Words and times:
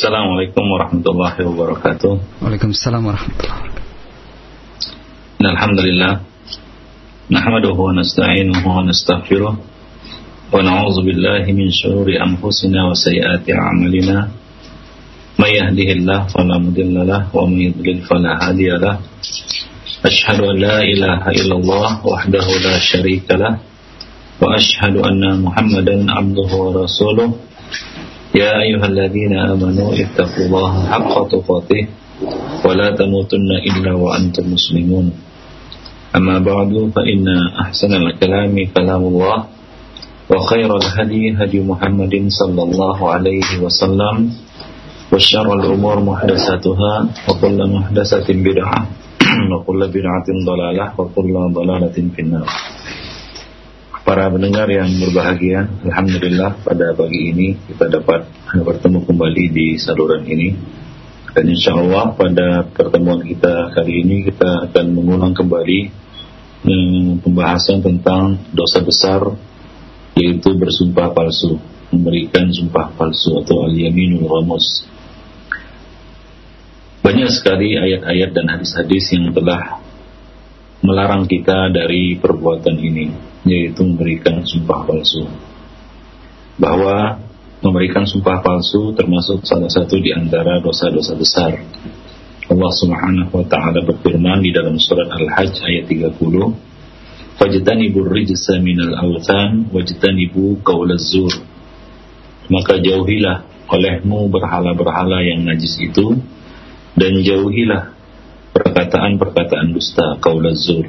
Assalamualaikum 0.00 0.64
warahmatullahi 0.64 1.44
wabarakatuh. 1.44 2.40
Waalaikumsalam 2.40 3.04
warahmatullahi 3.04 3.52
wabarakatuh. 3.52 5.44
Alhamdulillah. 5.44 6.24
Nahmaduhu 7.28 7.76
wa 7.76 7.92
nasta'inuhu 8.00 8.64
wa 8.64 8.80
nastaghfiruh. 8.80 9.60
Wa 9.60 10.56
na'udzu 10.56 11.04
billahi 11.04 11.52
min 11.52 11.68
shururi 11.68 12.16
anfusina 12.16 12.88
wa 12.88 12.96
sayyiati 12.96 13.52
a'malina. 13.52 14.32
May 15.36 15.60
yahdihillahu 15.60 16.32
fala 16.32 16.56
mudilla 16.56 17.04
lahu 17.04 17.36
wa 17.36 17.52
may 17.52 17.68
yudlil 17.68 18.00
fala 18.08 18.40
hadiya 18.40 18.80
lahu. 18.80 19.04
Ashhadu 20.00 20.48
an 20.48 20.64
la 20.64 20.80
ilaha 20.80 21.28
illallah 21.28 22.00
wahdahu 22.00 22.56
la 22.64 22.80
syarika 22.80 23.36
lahu 23.36 23.60
wa 24.40 24.56
ashhadu 24.56 25.04
anna 25.04 25.36
Muhammadan 25.36 26.08
abduhu 26.08 26.56
wa 26.56 26.88
rasuluh. 26.88 27.36
يا 28.34 28.62
أيها 28.62 28.86
الذين 28.86 29.34
آمنوا 29.38 29.90
اتقوا 29.94 30.44
الله 30.46 30.72
حق 30.92 31.14
تقاته 31.34 31.82
ولا 32.64 32.88
تموتن 32.94 33.50
إلا 33.66 33.92
وأنتم 33.98 34.44
مسلمون. 34.54 35.06
أما 36.16 36.38
بعد 36.38 36.90
فإن 36.94 37.26
أحسن 37.62 37.92
الكلام 37.94 38.54
كلام 38.74 39.02
الله 39.02 39.38
وخير 40.30 40.70
الهدي 40.76 41.22
هدي 41.38 41.58
محمد 41.62 42.14
صلى 42.28 42.62
الله 42.62 42.98
عليه 43.10 43.50
وسلم 43.62 44.16
وشر 45.12 45.48
الأمور 45.54 45.96
محدثاتها 46.02 46.94
وكل 47.28 47.58
محدثة 47.74 48.26
بدعة 48.30 48.80
وكل 49.50 49.80
بدعة 49.96 50.28
ضلالة 50.46 50.86
وكل 50.98 51.34
ضلالة 51.54 51.96
في 52.14 52.20
النار. 52.22 52.46
Para 54.10 54.26
pendengar 54.26 54.66
yang 54.66 54.90
berbahagia, 54.98 55.70
Alhamdulillah 55.86 56.66
pada 56.66 56.98
pagi 56.98 57.30
ini 57.30 57.54
kita 57.70 57.86
dapat 57.94 58.26
bertemu 58.58 59.06
kembali 59.06 59.44
di 59.54 59.78
saluran 59.78 60.26
ini. 60.26 60.50
Dan 61.30 61.46
insya 61.46 61.78
Allah 61.78 62.10
pada 62.18 62.66
pertemuan 62.74 63.22
kita 63.22 63.70
kali 63.70 64.02
ini 64.02 64.26
kita 64.26 64.66
akan 64.66 64.98
mengulang 64.98 65.30
kembali 65.30 65.94
hmm, 66.66 67.22
pembahasan 67.22 67.86
tentang 67.86 68.34
dosa 68.50 68.82
besar 68.82 69.30
yaitu 70.18 70.58
bersumpah 70.58 71.14
palsu, 71.14 71.62
memberikan 71.94 72.50
sumpah 72.50 72.90
palsu 72.90 73.38
atau 73.46 73.62
al-yaminul 73.70 74.26
ghamus. 74.26 74.90
Banyak 77.06 77.30
sekali 77.30 77.78
ayat-ayat 77.78 78.34
dan 78.34 78.58
hadis-hadis 78.58 79.06
yang 79.14 79.30
telah 79.30 79.78
melarang 80.80 81.28
kita 81.28 81.68
dari 81.72 82.16
perbuatan 82.16 82.76
ini 82.80 83.06
yaitu 83.44 83.84
memberikan 83.84 84.44
sumpah 84.44 84.84
palsu. 84.84 85.24
Bahwa 86.60 87.20
memberikan 87.60 88.04
sumpah 88.08 88.40
palsu 88.40 88.92
termasuk 88.96 89.44
salah 89.44 89.68
satu 89.68 90.00
di 90.00 90.12
antara 90.12 90.60
dosa-dosa 90.60 91.12
besar. 91.16 91.52
Allah 92.50 92.72
Subhanahu 92.74 93.30
wa 93.30 93.46
taala 93.46 93.84
berfirman 93.86 94.42
di 94.42 94.50
dalam 94.50 94.74
surat 94.80 95.06
Al-Hajj 95.06 95.54
ayat 95.62 95.84
30, 95.86 96.56
"Fajtanibur 97.38 98.10
rijsa 98.10 98.58
minal 98.58 98.96
awthan 98.96 99.70
wajtanibu 99.70 100.58
qaulaz 100.66 101.14
zur." 101.14 101.30
Maka 102.50 102.82
jauhilah 102.82 103.46
olehmu 103.70 104.26
berhala-berhala 104.26 105.22
yang 105.22 105.46
najis 105.46 105.78
itu 105.78 106.18
dan 106.98 107.22
jauhilah 107.22 107.94
perkataan-perkataan 108.54 109.74
dusta 109.74 110.18
qaulaz 110.18 110.66
zur. 110.66 110.86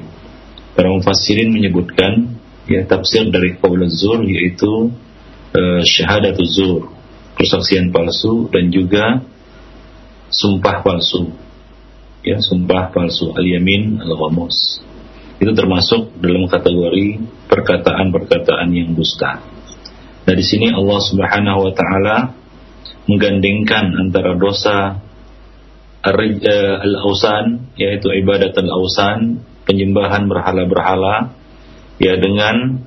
Para 0.74 0.90
mufassirin 0.90 1.52
menyebutkan 1.52 2.40
ya 2.66 2.88
tafsir 2.88 3.28
dari 3.30 3.60
qaul 3.60 3.84
zur 3.92 4.24
yaitu 4.26 4.94
uh, 5.54 5.82
syahadatul 5.84 6.50
zur, 6.50 6.82
persaksian 7.36 7.92
palsu 7.92 8.48
dan 8.50 8.72
juga 8.72 9.26
sumpah 10.32 10.82
palsu. 10.82 11.34
Ya, 12.22 12.38
sumpah 12.38 12.94
palsu 12.94 13.34
al-yamin 13.34 13.98
al-ghamus. 13.98 14.80
Itu 15.42 15.58
termasuk 15.58 16.22
dalam 16.22 16.46
kategori 16.46 17.18
perkataan-perkataan 17.50 18.70
yang 18.70 18.94
dusta. 18.94 19.42
Nah, 20.22 20.36
di 20.38 20.46
sini 20.46 20.70
Allah 20.70 21.02
Subhanahu 21.02 21.60
wa 21.66 21.74
taala 21.74 22.18
menggandengkan 23.10 23.98
antara 23.98 24.38
dosa 24.38 25.02
eh, 25.02 25.11
al-ausan 26.02 27.74
yaitu 27.78 28.10
ibadat 28.10 28.58
al-ausan, 28.58 29.46
penyembahan 29.70 30.26
berhala-berhala 30.26 31.38
ya 32.02 32.18
dengan 32.18 32.82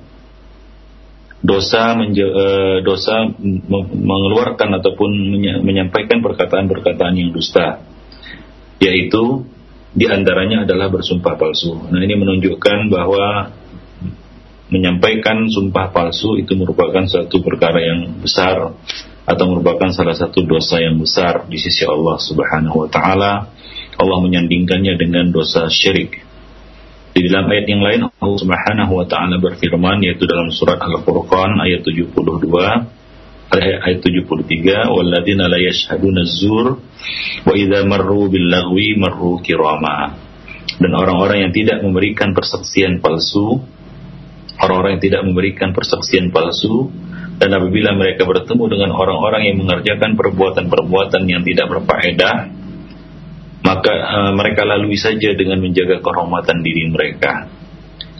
dosa 1.45 1.93
uh, 1.95 2.77
dosa 2.81 3.15
mengeluarkan 3.93 4.81
ataupun 4.81 5.11
menyampaikan 5.61 6.19
perkataan-perkataan 6.25 7.13
yang 7.15 7.29
dusta 7.31 7.85
yaitu 8.81 9.45
di 9.95 10.11
antaranya 10.11 10.67
adalah 10.67 10.91
bersumpah 10.91 11.39
palsu. 11.39 11.71
Nah 11.87 12.03
ini 12.03 12.19
menunjukkan 12.19 12.91
bahwa 12.91 13.55
menyampaikan 14.67 15.47
sumpah 15.47 15.93
palsu 15.95 16.35
itu 16.41 16.57
merupakan 16.57 17.07
suatu 17.07 17.39
perkara 17.39 17.79
yang 17.79 18.19
besar 18.19 18.75
atau 19.25 19.45
merupakan 19.49 19.89
salah 19.89 20.13
satu 20.13 20.45
dosa 20.45 20.77
yang 20.77 21.01
besar 21.01 21.49
di 21.49 21.57
sisi 21.57 21.81
Allah 21.85 22.21
Subhanahu 22.21 22.85
wa 22.85 22.89
taala. 22.89 23.33
Allah 23.95 24.17
menyandingkannya 24.21 24.93
dengan 25.01 25.33
dosa 25.33 25.65
syirik. 25.65 26.21
Di 27.15 27.25
dalam 27.31 27.47
ayat 27.47 27.65
yang 27.65 27.81
lain 27.81 27.99
Allah 28.05 28.39
Subhanahu 28.39 28.91
wa 28.91 29.05
taala 29.09 29.41
berfirman 29.41 30.05
yaitu 30.05 30.29
dalam 30.29 30.53
surat 30.53 30.77
Al-Furqan 30.77 31.57
ayat 31.63 31.81
72 31.81 32.11
ayat 33.55 34.03
73 34.03 34.91
walladzina 34.91 35.47
la 35.47 35.59
yashhaduna 35.61 36.27
zur 36.27 36.81
wa 37.45 37.53
idza 37.55 37.87
marru 37.87 38.27
bil 38.27 38.47
lagwi 38.49 38.97
marru 38.99 39.39
kirama 39.39 40.17
dan 40.75 40.91
orang-orang 40.91 41.47
yang 41.47 41.53
tidak 41.55 41.79
memberikan 41.79 42.35
persaksian 42.35 42.99
palsu 42.99 43.63
orang-orang 44.59 44.99
yang 44.99 45.03
tidak 45.03 45.21
memberikan 45.23 45.69
persaksian 45.71 46.33
palsu 46.33 46.89
dan 47.35 47.49
apabila 47.51 47.91
mereka 47.95 48.23
bertemu 48.23 48.63
dengan 48.71 48.89
orang-orang 48.95 49.51
yang 49.51 49.57
mengerjakan 49.59 50.15
perbuatan-perbuatan 50.15 51.23
yang 51.27 51.43
tidak 51.43 51.67
berfaedah 51.67 52.65
maka 53.65 53.93
uh, 53.97 54.31
mereka 54.37 54.61
lalui 54.61 54.93
saja 54.93 55.33
dengan 55.33 55.57
menjaga 55.57 55.97
kehormatan 55.97 56.61
diri 56.61 56.85
mereka. 56.85 57.49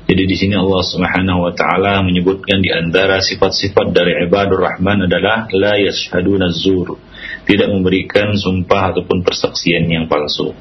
Jadi 0.05 0.23
di 0.25 0.35
sini 0.37 0.53
Allah 0.57 0.85
Subhanahu 0.85 1.49
wa 1.49 1.53
taala 1.53 2.01
menyebutkan 2.05 2.61
di 2.61 2.69
antara 2.69 3.21
sifat-sifat 3.21 3.89
dari 3.89 4.25
ibadur 4.25 4.61
rahman 4.61 5.05
adalah 5.09 5.49
la 5.53 5.81
yashhaduna 5.81 6.53
zur, 6.53 6.97
tidak 7.45 7.69
memberikan 7.73 8.37
sumpah 8.37 8.93
ataupun 8.93 9.25
persaksian 9.25 9.89
yang 9.89 10.05
palsu. 10.05 10.53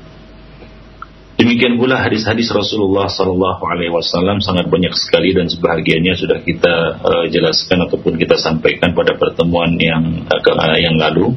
Demikian 1.44 1.76
pula 1.76 2.00
hadis-hadis 2.00 2.48
Rasulullah 2.48 3.04
Sallallahu 3.04 3.60
Alaihi 3.68 3.92
Wasallam 3.92 4.40
sangat 4.40 4.64
banyak 4.72 4.96
sekali 4.96 5.36
dan 5.36 5.44
sebahagiannya 5.44 6.16
sudah 6.16 6.40
kita 6.40 7.04
uh, 7.04 7.24
jelaskan 7.28 7.84
ataupun 7.84 8.16
kita 8.16 8.40
sampaikan 8.40 8.96
pada 8.96 9.12
pertemuan 9.12 9.76
yang 9.76 10.24
uh, 10.24 10.78
yang 10.80 10.96
lalu. 10.96 11.36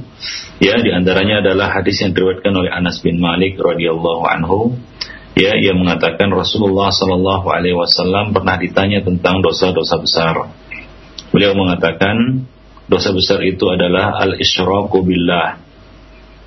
Ya, 0.63 0.79
di 0.79 0.95
antaranya 0.95 1.43
adalah 1.43 1.75
hadis 1.75 1.99
yang 1.99 2.15
diriwayatkan 2.15 2.55
oleh 2.55 2.71
Anas 2.71 3.03
bin 3.03 3.19
Malik 3.19 3.59
radhiyallahu 3.59 4.23
anhu. 4.31 4.79
Ya, 5.35 5.59
yang 5.59 5.75
mengatakan 5.75 6.31
Rasulullah 6.31 6.87
Sallallahu 6.87 7.51
Alaihi 7.51 7.75
Wasallam 7.75 8.31
pernah 8.31 8.55
ditanya 8.55 9.03
tentang 9.03 9.43
dosa-dosa 9.43 9.99
besar. 9.99 10.55
Beliau 11.35 11.51
mengatakan 11.51 12.47
dosa 12.87 13.11
besar 13.11 13.43
itu 13.43 13.67
adalah 13.67 14.23
al 14.23 14.39
isyraku 14.39 15.03
billah 15.03 15.59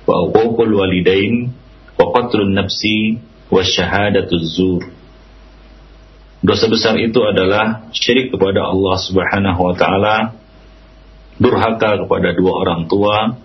wa 0.09 0.15
uququl 0.33 0.81
walidain 0.81 1.53
wa 1.93 2.09
qatlun 2.09 2.57
nafsi 2.57 3.29
wasyahadatuz 3.51 4.45
zur. 4.55 4.83
Dosa 6.41 6.65
besar 6.65 6.97
itu 6.97 7.21
adalah 7.21 7.93
syirik 7.93 8.33
kepada 8.33 8.65
Allah 8.65 8.97
Subhanahu 8.97 9.61
wa 9.61 9.75
taala, 9.77 10.15
durhaka 11.37 12.01
kepada 12.01 12.33
dua 12.33 12.65
orang 12.65 12.89
tua, 12.89 13.37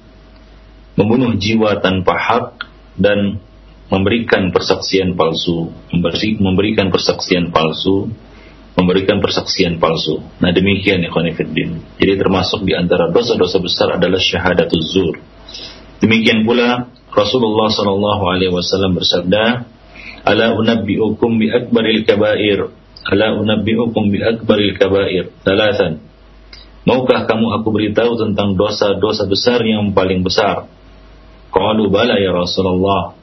membunuh 0.96 1.36
jiwa 1.36 1.84
tanpa 1.84 2.16
hak 2.16 2.46
dan 2.96 3.44
memberikan 3.92 4.48
persaksian 4.48 5.12
palsu, 5.12 5.70
memberikan 6.40 6.88
persaksian 6.88 7.52
palsu, 7.52 8.08
memberikan 8.80 9.20
persaksian 9.20 9.76
palsu. 9.76 10.24
Nah 10.40 10.50
demikian 10.56 11.04
ya 11.04 11.12
Khonifuddin. 11.12 12.00
Jadi 12.00 12.12
termasuk 12.16 12.64
di 12.64 12.72
antara 12.72 13.12
dosa-dosa 13.12 13.60
besar 13.60 13.88
adalah 14.00 14.18
syahadatuz 14.20 14.84
zur. 14.92 15.20
Demikian 16.00 16.48
pula 16.48 16.92
Rasulullah 17.12 17.72
Wasallam 18.52 18.96
bersabda, 18.96 19.75
Ala 20.26 20.58
unabbi'ukum 20.58 21.38
bi 21.38 21.46
akbaril 21.54 22.02
kabair. 22.02 22.74
Ala 23.06 23.38
unabbi'ukum 23.38 24.10
bi 24.10 24.18
akbaril 24.18 24.74
kabair. 24.74 25.30
Talatan. 25.46 26.02
Maukah 26.86 27.30
kamu 27.30 27.62
aku 27.62 27.68
beritahu 27.70 28.18
tentang 28.18 28.58
dosa-dosa 28.58 29.26
besar 29.30 29.62
yang 29.62 29.94
paling 29.94 30.26
besar? 30.26 30.66
Qalu 31.54 31.90
bala 31.90 32.18
ya 32.18 32.34
Rasulullah. 32.34 33.14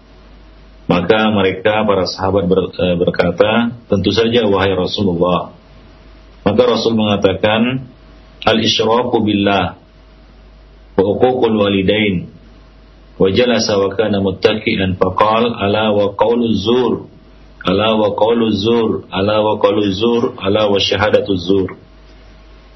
Maka 0.84 1.32
mereka 1.32 1.88
para 1.88 2.04
sahabat 2.04 2.44
ber, 2.44 2.76
e, 2.76 2.86
berkata, 3.00 3.72
tentu 3.88 4.12
saja 4.12 4.44
wahai 4.52 4.76
Rasulullah. 4.76 5.56
Maka 6.44 6.62
Rasul 6.68 7.00
mengatakan, 7.00 7.88
al-isyraku 8.44 9.24
billah 9.24 9.80
wa 11.00 11.04
uququl 11.08 11.56
walidain 11.56 12.33
ala 15.62 15.94
wa 15.94 16.18
qawlu 16.18 16.50
zur 16.58 16.94
ala 17.64 17.94
wa 17.94 18.10
qawlu 18.18 18.50
zur 18.52 19.06
ala 19.14 19.40
wa 19.46 19.54
qawlu 19.62 19.86
zur 19.94 20.34
ala 20.42 20.68
wa 20.68 20.80
syahadatu 20.82 21.38
zur 21.38 21.78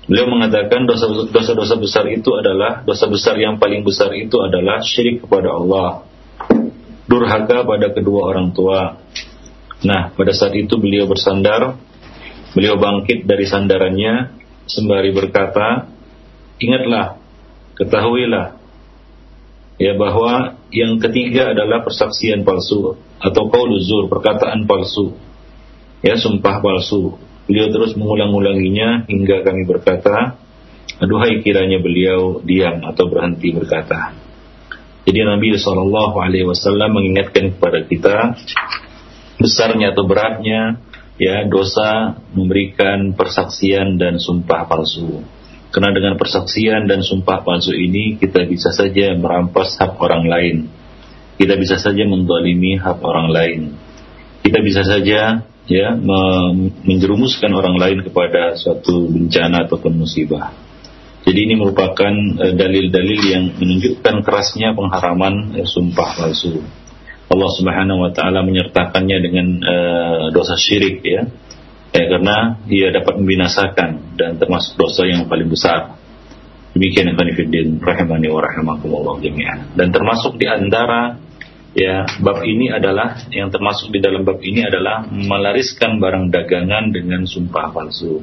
Beliau 0.07 0.31
mengatakan 0.31 0.87
dosa-dosa 0.87 1.75
besar 1.75 2.07
itu 2.07 2.31
adalah 2.31 2.79
dosa 2.87 3.11
besar 3.11 3.35
yang 3.35 3.59
paling 3.59 3.83
besar 3.83 4.15
itu 4.15 4.39
adalah 4.39 4.79
syirik 4.79 5.27
kepada 5.27 5.51
Allah, 5.51 6.07
durhaka 7.11 7.67
pada 7.67 7.91
kedua 7.91 8.31
orang 8.31 8.55
tua. 8.55 9.03
Nah, 9.83 10.15
pada 10.15 10.31
saat 10.31 10.55
itu 10.55 10.79
beliau 10.79 11.11
bersandar, 11.11 11.75
beliau 12.55 12.79
bangkit 12.79 13.27
dari 13.27 13.51
sandarannya 13.51 14.31
sembari 14.63 15.11
berkata, 15.11 15.91
ingatlah, 16.63 17.19
ketahuilah 17.75 18.56
ya 19.77 19.93
bahwa 19.93 20.57
yang 20.73 20.97
ketiga 21.01 21.53
adalah 21.53 21.85
persaksian 21.85 22.43
palsu 22.43 22.97
atau 23.17 23.43
qauluzur, 23.49 24.09
perkataan 24.11 24.65
palsu. 24.69 25.17
Ya, 26.05 26.13
sumpah 26.17 26.61
palsu. 26.61 27.17
Beliau 27.49 27.71
terus 27.73 27.95
mengulang-ulanginya 27.97 29.07
hingga 29.07 29.41
kami 29.41 29.65
berkata, 29.65 30.37
aduhai 30.99 31.41
kiranya 31.41 31.79
beliau 31.81 32.43
diam 32.43 32.83
atau 32.83 33.07
berhenti 33.09 33.55
berkata. 33.55 34.13
Jadi 35.07 35.23
Nabi 35.23 35.55
Shallallahu 35.55 36.19
Alaihi 36.19 36.43
Wasallam 36.43 36.99
mengingatkan 36.99 37.55
kepada 37.55 37.87
kita 37.87 38.35
besarnya 39.39 39.95
atau 39.95 40.03
beratnya 40.03 40.83
ya 41.15 41.47
dosa 41.47 42.19
memberikan 42.35 43.15
persaksian 43.15 43.95
dan 43.95 44.19
sumpah 44.19 44.67
palsu. 44.67 45.23
Karena 45.67 45.91
dengan 45.91 46.15
persaksian 46.15 46.87
dan 46.87 47.03
sumpah 47.03 47.43
palsu 47.43 47.75
ini 47.75 48.15
kita 48.15 48.47
bisa 48.47 48.71
saja 48.71 49.13
merampas 49.19 49.75
hak 49.75 49.99
orang 49.99 50.25
lain. 50.25 50.57
Kita 51.37 51.53
bisa 51.59 51.77
saja 51.77 52.07
mendolimi 52.07 52.79
hak 52.79 52.97
orang 53.03 53.27
lain. 53.29 53.59
Kita 54.41 54.63
bisa 54.63 54.81
saja 54.87 55.43
ya 55.67 55.87
menjerumuskan 56.87 57.51
orang 57.51 57.75
lain 57.75 57.99
kepada 58.07 58.55
suatu 58.55 59.11
bencana 59.11 59.67
ataupun 59.67 59.99
musibah. 59.99 60.55
Jadi 61.27 61.39
ini 61.43 61.59
merupakan 61.59 62.13
eh, 62.39 62.55
dalil-dalil 62.55 63.19
yang 63.27 63.43
menunjukkan 63.59 64.23
kerasnya 64.23 64.71
pengharaman 64.71 65.59
uh, 65.59 65.67
sumpah 65.67 66.15
palsu. 66.15 66.63
Allah 67.27 67.51
Subhanahu 67.51 68.07
wa 68.07 68.11
taala 68.15 68.47
menyertakannya 68.47 69.17
dengan 69.19 69.47
uh, 69.59 70.23
dosa 70.31 70.55
syirik 70.55 71.03
ya. 71.03 71.27
Ya. 71.93 72.03
karena 72.07 72.59
ia 72.67 72.89
dapat 72.91 73.19
membinasakan 73.19 74.17
dan 74.19 74.39
termasuk 74.39 74.75
dosa 74.75 75.07
yang 75.07 75.27
paling 75.27 75.47
besar. 75.47 75.95
Demikian 76.77 77.09
yang 77.09 77.81
rahimani 77.81 78.29
wa 78.29 78.41
rahimakumullah 78.43 79.17
jami'an. 79.17 79.73
Dan 79.73 79.89
termasuk 79.89 80.37
di 80.37 80.45
antara 80.45 81.17
ya 81.73 82.05
bab 82.21 82.45
ini 82.45 82.69
adalah 82.69 83.17
yang 83.33 83.49
termasuk 83.49 83.89
di 83.89 83.97
dalam 83.97 84.21
bab 84.21 84.37
ini 84.45 84.61
adalah 84.61 85.09
melariskan 85.09 85.97
barang 85.97 86.29
dagangan 86.29 86.93
dengan 86.93 87.25
sumpah 87.25 87.73
palsu. 87.73 88.21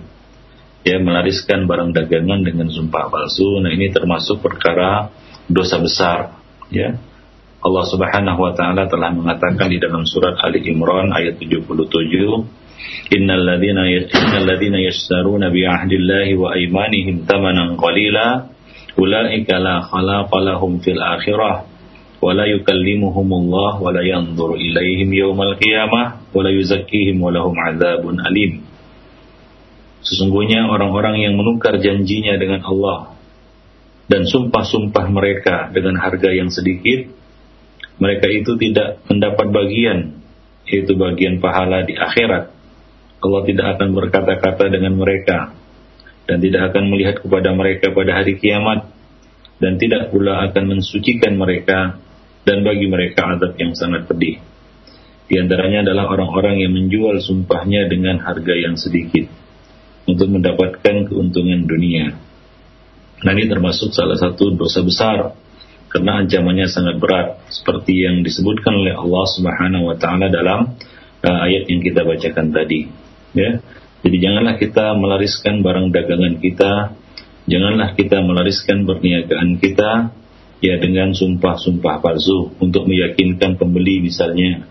Ya, 0.85 1.01
melariskan 1.01 1.65
barang 1.65 1.97
dagangan 1.97 2.45
dengan 2.45 2.69
sumpah 2.69 3.09
palsu. 3.09 3.57
Nah, 3.65 3.73
ini 3.73 3.89
termasuk 3.89 4.45
perkara 4.45 5.09
dosa 5.49 5.81
besar, 5.81 6.37
ya. 6.69 7.01
Allah 7.65 7.85
Subhanahu 7.89 8.45
wa 8.45 8.53
taala 8.53 8.85
telah 8.85 9.09
mengatakan 9.09 9.73
di 9.73 9.81
dalam 9.81 10.05
surat 10.05 10.37
Ali 10.45 10.61
Imran 10.69 11.09
ayat 11.17 11.41
77, 11.41 11.65
"Innal 13.12 13.44
ladzina 13.44 13.90
innal 13.90 14.46
ladzina 14.46 14.80
yashtaruna 14.80 15.50
bi 15.50 15.66
ahdillahi 15.66 16.38
wa 16.38 16.54
aymanihim 16.54 17.26
thamanan 17.26 17.76
qalila, 17.76 18.50
ulaika 18.98 19.58
la 19.60 19.86
khalaqa 19.86 20.38
lahum 20.44 20.80
fil 20.80 21.02
akhirah." 21.02 21.70
ولا 22.20 22.46
يكلمهم 22.52 23.30
الله 23.32 23.72
ولا 23.80 24.04
ينظر 24.04 24.50
إليهم 24.60 25.08
يوم 25.08 25.40
القيامة 25.40 26.02
ولا 26.36 26.52
يزكيهم 26.52 27.16
ولهم 27.16 27.56
عذاب 27.56 28.04
أليم 28.04 28.54
Sesungguhnya 30.00 30.68
orang-orang 30.72 31.20
yang 31.20 31.36
menukar 31.36 31.76
janjinya 31.76 32.40
dengan 32.40 32.64
Allah 32.64 33.20
dan 34.08 34.24
sumpah-sumpah 34.24 35.06
mereka 35.12 35.68
dengan 35.76 36.00
harga 36.00 36.32
yang 36.32 36.48
sedikit, 36.48 37.12
mereka 38.00 38.32
itu 38.32 38.56
tidak 38.56 39.04
mendapat 39.12 39.52
bagian, 39.52 40.24
yaitu 40.66 40.96
bagian 40.96 41.44
pahala 41.44 41.84
di 41.84 42.00
akhirat. 42.00 42.53
Allah 43.25 43.41
tidak 43.49 43.67
akan 43.81 43.89
berkata-kata 43.97 44.69
dengan 44.69 45.01
mereka 45.01 45.57
dan 46.29 46.45
tidak 46.45 46.73
akan 46.73 46.93
melihat 46.93 47.25
kepada 47.25 47.57
mereka 47.57 47.89
pada 47.97 48.21
hari 48.21 48.37
kiamat 48.37 48.93
dan 49.57 49.81
tidak 49.81 50.13
pula 50.13 50.45
akan 50.45 50.77
mensucikan 50.77 51.33
mereka 51.41 51.97
dan 52.45 52.61
bagi 52.61 52.85
mereka 52.85 53.33
adab 53.33 53.57
yang 53.57 53.73
sangat 53.73 54.05
pedih. 54.05 54.45
Di 55.25 55.41
antaranya 55.41 55.89
adalah 55.89 56.13
orang-orang 56.13 56.61
yang 56.61 56.77
menjual 56.77 57.17
sumpahnya 57.25 57.89
dengan 57.89 58.21
harga 58.21 58.53
yang 58.53 58.77
sedikit 58.77 59.25
untuk 60.05 60.29
mendapatkan 60.29 61.09
keuntungan 61.09 61.65
dunia. 61.65 62.13
Nah 63.25 63.33
ini 63.33 63.49
termasuk 63.49 63.97
salah 63.97 64.21
satu 64.21 64.53
dosa 64.53 64.85
besar 64.85 65.33
karena 65.89 66.21
ancamannya 66.21 66.69
sangat 66.69 67.01
berat 67.01 67.41
seperti 67.49 68.05
yang 68.05 68.21
disebutkan 68.21 68.85
oleh 68.85 68.93
Allah 68.93 69.25
Subhanahu 69.33 69.89
wa 69.89 69.97
taala 69.97 70.29
dalam 70.29 70.77
uh, 71.25 71.39
ayat 71.49 71.73
yang 71.73 71.81
kita 71.81 72.05
bacakan 72.05 72.53
tadi 72.53 73.04
ya. 73.35 73.61
Jadi 74.05 74.17
janganlah 74.21 74.61
kita 74.61 74.97
melariskan 75.01 75.65
barang 75.65 75.89
dagangan 75.93 76.35
kita, 76.41 76.73
janganlah 77.49 77.97
kita 77.97 78.21
melariskan 78.21 78.85
perniagaan 78.85 79.57
kita 79.61 80.13
ya 80.65 80.81
dengan 80.81 81.13
sumpah-sumpah 81.13 82.01
palsu 82.01 82.57
untuk 82.61 82.89
meyakinkan 82.89 83.61
pembeli 83.61 84.05
misalnya 84.05 84.65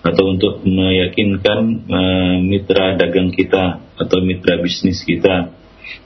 atau 0.00 0.24
untuk 0.36 0.64
meyakinkan 0.64 1.58
uh, 1.88 2.36
mitra 2.44 2.96
dagang 2.96 3.32
kita 3.32 3.80
atau 3.96 4.18
mitra 4.24 4.60
bisnis 4.60 5.04
kita. 5.04 5.56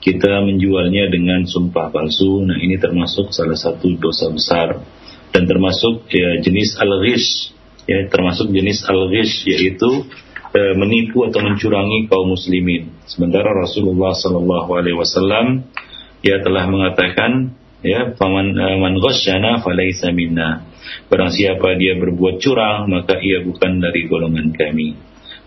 Kita 0.01 0.41
menjualnya 0.41 1.13
dengan 1.13 1.45
sumpah 1.45 1.93
palsu. 1.93 2.41
Nah 2.41 2.57
ini 2.57 2.81
termasuk 2.81 3.29
salah 3.29 3.57
satu 3.57 3.93
dosa 4.01 4.33
besar. 4.33 4.81
Dan 5.29 5.45
termasuk 5.45 6.09
ya 6.09 6.41
jenis 6.41 6.79
al-ghish. 6.79 7.53
Ya 7.85 8.09
termasuk 8.09 8.49
jenis 8.49 8.81
al-ghish 8.87 9.45
yaitu 9.45 10.09
uh, 10.55 10.73
menipu 10.79 11.27
atau 11.27 11.43
mencurangi 11.43 12.07
kaum 12.07 12.31
muslimin. 12.31 12.95
Sementara 13.03 13.51
Rasulullah 13.51 14.15
sallallahu 14.15 14.71
alaihi 14.71 14.95
wasallam 14.95 15.67
ya 16.23 16.39
telah 16.39 16.65
mengatakan 16.71 17.53
ya 17.83 18.15
faman 18.15 18.55
uh, 18.55 18.77
man 18.79 18.95
ghasyana 19.03 19.59
falaysa 19.59 20.15
minna. 20.15 20.63
Barang 21.11 21.35
siapa 21.35 21.75
dia 21.75 21.99
berbuat 21.99 22.39
curang 22.39 22.87
maka 22.87 23.19
ia 23.19 23.43
bukan 23.43 23.83
dari 23.83 24.07
golongan 24.07 24.55
kami. 24.55 24.95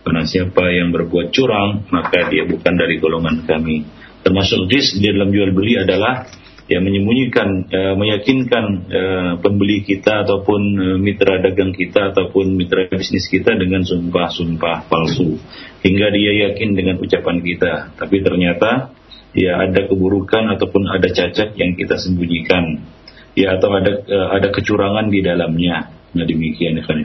Barang 0.05 0.29
siapa 0.29 0.69
yang 0.71 0.93
berbuat 0.93 1.33
curang 1.33 1.89
maka 1.89 2.29
dia 2.29 2.45
bukan 2.45 2.75
dari 2.77 3.01
golongan 3.01 3.49
kami. 3.49 3.89
Termasuk 4.23 4.69
dis 4.69 4.99
di 4.99 5.09
dalam 5.09 5.33
jual 5.33 5.57
beli 5.57 5.79
adalah 5.79 6.29
ya 6.69 6.85
menyembunyikan 6.85 7.73
uh, 7.73 7.95
meyakinkan 7.97 8.65
uh, 8.93 9.33
pembeli 9.41 9.83
kita 9.89 10.29
ataupun 10.29 10.61
uh, 10.77 10.99
mitra 11.01 11.41
dagang 11.41 11.73
kita 11.73 12.13
ataupun 12.13 12.55
mitra 12.55 12.87
bisnis 12.93 13.27
kita 13.27 13.57
dengan 13.57 13.83
sumpah-sumpah 13.89 14.87
palsu. 14.87 15.41
Hingga 15.81 16.07
dia 16.13 16.33
yakin 16.49 16.77
dengan 16.77 17.01
ucapan 17.01 17.41
kita. 17.41 17.97
Tapi 17.97 18.21
ternyata 18.21 18.93
ya 19.33 19.65
ada 19.65 19.89
keburukan 19.89 20.55
ataupun 20.61 20.93
ada 20.93 21.09
cacat 21.09 21.57
yang 21.57 21.73
kita 21.73 21.97
sembunyikan. 21.97 22.85
Ya 23.33 23.57
atau 23.57 23.73
ada 23.73 24.05
uh, 24.05 24.29
ada 24.37 24.53
kecurangan 24.53 25.09
di 25.09 25.25
dalamnya. 25.25 25.89
Nah 26.13 26.25
demikian 26.29 26.77
ikhwan 26.77 27.05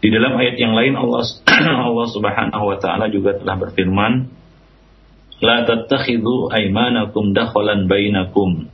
di 0.00 0.08
dalam 0.08 0.32
ayat 0.40 0.56
yang 0.56 0.72
lain 0.72 0.96
Allah 0.96 1.28
Allah 1.92 2.06
Subhanahu 2.08 2.64
wa 2.64 2.76
taala 2.80 3.12
juga 3.12 3.36
telah 3.36 3.60
berfirman 3.60 4.12
la 5.40 5.64
tattakhidhu 5.64 6.52
aymanakum 6.52 7.32
dakhalan 7.32 7.88
bainakum. 7.88 8.68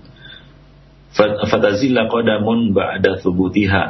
Fatazilla 1.16 2.11
qadamun 2.11 2.75
ba'da 2.75 3.23
thubutiha. 3.23 3.85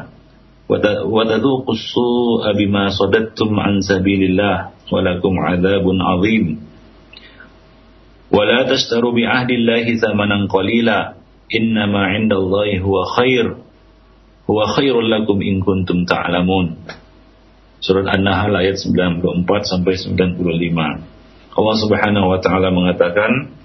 Wa 0.68 1.22
tadhuqu 1.26 1.72
as-su'a 1.72 2.52
bima 2.54 2.92
sadattum 2.92 3.56
an 3.58 3.80
sabilillah 3.80 4.76
wa 4.92 4.98
lakum 5.02 5.34
'adzabun 5.40 5.98
'adzim 5.98 6.44
wa 8.26 8.42
la 8.42 8.66
tashtaru 8.68 9.16
bi 9.16 9.24
'ahdillahi 9.24 9.96
thamanan 9.98 10.46
qalila. 10.46 11.18
Innama 11.46 12.12
'indallahi 12.14 12.82
huwa 12.82 13.06
khair. 13.16 13.56
Huwa 14.46 14.64
khairul 14.74 15.10
lakum 15.10 15.42
in 15.42 15.62
kuntum 15.62 16.06
ta'lamun. 16.06 16.78
Surat 17.82 18.06
An-Nahl 18.10 18.50
ayat 18.50 18.78
94 18.82 19.46
sampai 19.66 19.94
95 19.94 21.15
Allah 21.56 21.76
Subhanahu 21.80 22.26
wa 22.28 22.38
taala 22.44 22.68
mengatakan 22.68 23.56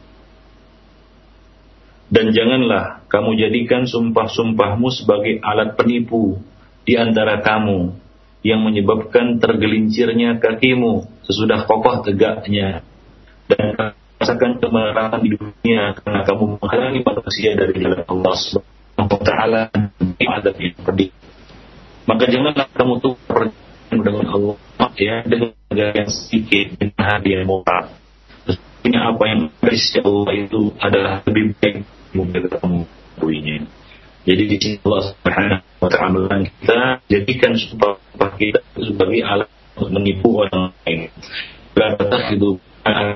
dan 2.11 2.35
janganlah 2.35 3.03
kamu 3.07 3.39
jadikan 3.39 3.87
sumpah-sumpahmu 3.87 4.87
sebagai 4.91 5.39
alat 5.43 5.75
penipu 5.75 6.39
di 6.87 6.95
antara 6.95 7.39
kamu 7.43 7.95
yang 8.41 8.63
menyebabkan 8.63 9.37
tergelincirnya 9.37 10.41
kakimu 10.41 11.07
sesudah 11.27 11.67
kokoh 11.69 12.03
tegaknya 12.03 12.83
dan 13.45 13.75
merasakan 13.75 14.57
kemarahan 14.57 15.21
di 15.21 15.35
dunia 15.35 15.93
karena 15.99 16.21
kamu 16.25 16.43
menghalangi 16.57 16.99
manusia 17.05 17.51
dari 17.53 17.73
jalan 17.79 18.01
Allah 18.07 18.35
Subhanahu 18.39 19.11
wa 19.11 19.21
taala 19.21 19.61
adab 20.31 20.55
yang 20.57 20.77
pedih. 20.79 21.11
Maka 22.09 22.23
janganlah 22.27 22.67
kamu 22.73 22.93
tukar 23.03 23.53
dengan 23.99 24.23
Allah 24.31 24.55
ya 24.95 25.23
dengan 25.27 25.51
yang 25.71 26.07
sedikit 26.07 26.79
dengan 26.79 27.19
yang 27.27 27.43
murah. 27.43 27.91
Sesungguhnya 28.47 28.99
apa 29.11 29.23
yang 29.27 29.39
dari 29.59 29.79
Allah 29.99 30.31
itu 30.39 30.61
adalah 30.79 31.13
lebih 31.27 31.43
baik 31.59 31.75
mungkin 32.15 32.47
kamu 32.47 32.79
puinya. 33.19 33.55
Jadi 34.21 34.43
di 34.45 34.55
sini 34.61 34.75
Allah 34.85 35.03
Subhanahu 35.11 35.81
wa 35.81 35.89
taala 35.89 36.35
kita 36.45 36.79
jadikan 37.09 37.51
sumpah 37.57 37.97
kita 38.37 38.61
sebagai 38.77 39.21
alat 39.25 39.49
untuk 39.75 39.91
menipu 39.97 40.29
orang 40.45 40.71
lain. 40.85 41.09
La 41.73 41.97
tattakhidu 41.97 42.61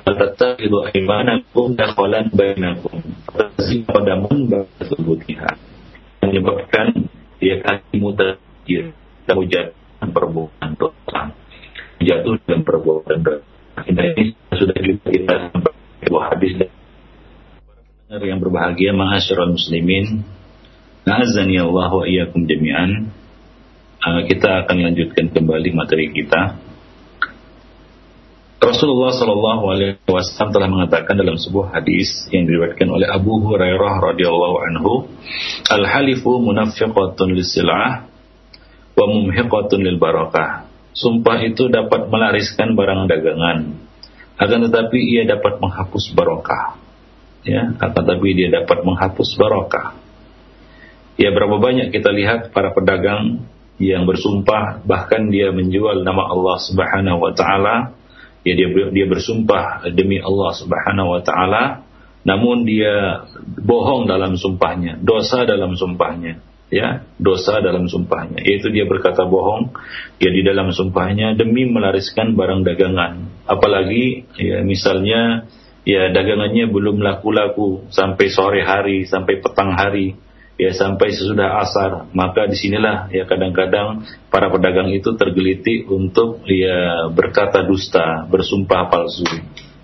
tattakhidhu 0.01 0.89
aymanakum 0.89 1.77
dakhalan 1.77 2.29
bainakum. 2.33 3.05
Fasiqadamun 3.29 4.49
ba'da 4.49 4.83
thubutiha. 4.89 5.51
Menyebabkan 6.25 7.05
dia 7.37 7.61
kakimu 7.61 8.17
terjir 8.17 8.89
dan 9.29 9.37
dan 9.45 9.67
perbuatan 10.11 10.69
dosa. 10.77 11.31
Jatuh 12.01 12.37
dan 12.45 12.61
perbuatan 12.61 13.17
dosa. 13.23 13.45
Ini 13.85 14.33
sudah 14.53 14.77
juga 14.77 15.07
kita 15.09 15.35
sebuah 16.05 16.25
hadis 16.35 16.69
yang 18.15 18.39
berbahagia 18.39 18.95
ma'asyiral 18.95 19.57
muslimin 19.57 20.23
Na'azani 21.05 21.59
Allah 21.59 21.89
wa 21.91 22.05
iyyakum 22.07 22.47
jami'an 22.47 23.11
uh, 23.99 24.21
kita 24.25 24.65
akan 24.65 24.77
lanjutkan 24.89 25.33
kembali 25.33 25.69
materi 25.75 26.13
kita 26.13 26.55
Rasulullah 28.65 29.13
Shallallahu 29.13 29.63
Alaihi 29.69 30.01
Wasallam 30.09 30.49
telah 30.49 30.69
mengatakan 30.71 31.13
dalam 31.13 31.37
sebuah 31.37 31.75
hadis 31.77 32.25
yang 32.33 32.49
diriwayatkan 32.49 32.89
oleh 32.89 33.05
Abu 33.05 33.37
Hurairah 33.45 34.01
radhiyallahu 34.01 34.57
anhu, 34.73 35.05
al 35.69 35.85
halifu 35.85 36.41
munafiqatun 36.41 37.37
lisil'ah 37.37 38.09
wa 38.95 39.05
mumhiqatun 39.05 39.79
lil 39.83 39.99
barakah. 39.99 40.67
Sumpah 40.95 41.43
itu 41.43 41.67
dapat 41.67 42.07
melariskan 42.07 42.73
barang 42.73 43.11
dagangan, 43.11 43.75
akan 44.39 44.59
tetapi 44.71 44.99
ia 44.99 45.27
dapat 45.27 45.59
menghapus 45.59 46.15
barokah. 46.15 46.79
Ya, 47.43 47.75
akan 47.77 47.91
tetapi 47.93 48.27
dia 48.31 48.49
dapat 48.49 48.81
menghapus 48.87 49.35
barokah. 49.35 49.99
Ya, 51.19 51.35
berapa 51.35 51.59
banyak 51.59 51.91
kita 51.91 52.11
lihat 52.15 52.55
para 52.55 52.71
pedagang 52.71 53.43
yang 53.75 54.07
bersumpah 54.07 54.83
bahkan 54.87 55.27
dia 55.27 55.51
menjual 55.51 56.07
nama 56.07 56.31
Allah 56.31 56.57
Subhanahu 56.63 57.19
wa 57.19 57.35
taala 57.35 57.91
ya 58.47 58.55
dia 58.55 58.71
dia 58.71 59.03
bersumpah 59.03 59.83
demi 59.91 60.15
Allah 60.15 60.55
Subhanahu 60.55 61.11
wa 61.11 61.19
taala 61.19 61.83
namun 62.25 62.65
dia 62.65 63.21
bohong 63.61 64.09
dalam 64.09 64.33
sumpahnya, 64.33 64.97
dosa 64.97 65.45
dalam 65.45 65.77
sumpahnya, 65.77 66.41
ya, 66.69 67.05
dosa 67.17 67.61
dalam 67.61 67.85
sumpahnya. 67.89 68.41
Yaitu 68.41 68.71
dia 68.73 68.85
berkata 68.89 69.25
bohong 69.25 69.73
ya 70.21 70.29
di 70.29 70.41
dalam 70.41 70.71
sumpahnya 70.71 71.37
demi 71.37 71.67
melariskan 71.69 72.33
barang 72.33 72.65
dagangan. 72.65 73.45
Apalagi 73.45 74.25
ya 74.39 74.65
misalnya 74.65 75.49
ya 75.85 76.09
dagangannya 76.09 76.69
belum 76.69 77.01
laku-laku 77.01 77.89
sampai 77.93 78.25
sore 78.33 78.61
hari, 78.65 79.05
sampai 79.05 79.41
petang 79.41 79.73
hari 79.77 80.17
ya 80.55 80.71
sampai 80.71 81.11
sesudah 81.11 81.59
asar 81.67 82.07
maka 82.15 82.47
di 82.47 82.55
sinilah 82.55 83.11
ya 83.11 83.27
kadang-kadang 83.27 84.07
para 84.31 84.47
pedagang 84.47 84.87
itu 84.95 85.11
tergelitik 85.19 85.83
untuk 85.91 86.47
ya 86.47 87.11
berkata 87.11 87.67
dusta 87.67 88.23
bersumpah 88.31 88.87
palsu 88.87 89.27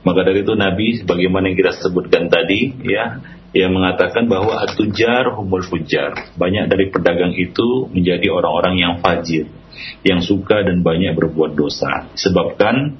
maka 0.01 0.25
dari 0.25 0.41
itu 0.41 0.53
Nabi 0.57 1.01
sebagaimana 1.01 1.51
yang 1.51 1.57
kita 1.57 1.71
sebutkan 1.77 2.27
tadi 2.27 2.73
ya 2.85 3.21
yang 3.51 3.75
mengatakan 3.75 4.31
bahwa 4.31 4.63
atujar 4.63 5.35
humul 5.35 5.61
fujar 5.61 6.33
banyak 6.39 6.71
dari 6.71 6.87
pedagang 6.87 7.35
itu 7.35 7.91
menjadi 7.91 8.31
orang-orang 8.31 8.75
yang 8.79 8.93
fajir 9.03 9.51
yang 10.07 10.23
suka 10.23 10.63
dan 10.63 10.81
banyak 10.81 11.13
berbuat 11.13 11.53
dosa 11.53 12.09
sebabkan 12.15 12.95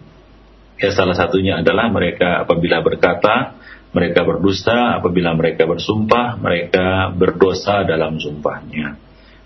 ya 0.78 0.92
salah 0.92 1.16
satunya 1.16 1.64
adalah 1.64 1.88
mereka 1.88 2.44
apabila 2.44 2.84
berkata 2.84 3.62
mereka 3.92 4.24
berdusta 4.24 4.96
apabila 5.04 5.36
mereka 5.36 5.68
bersumpah, 5.68 6.40
mereka 6.40 7.12
berdosa 7.12 7.84
dalam 7.84 8.16
sumpahnya. 8.24 8.96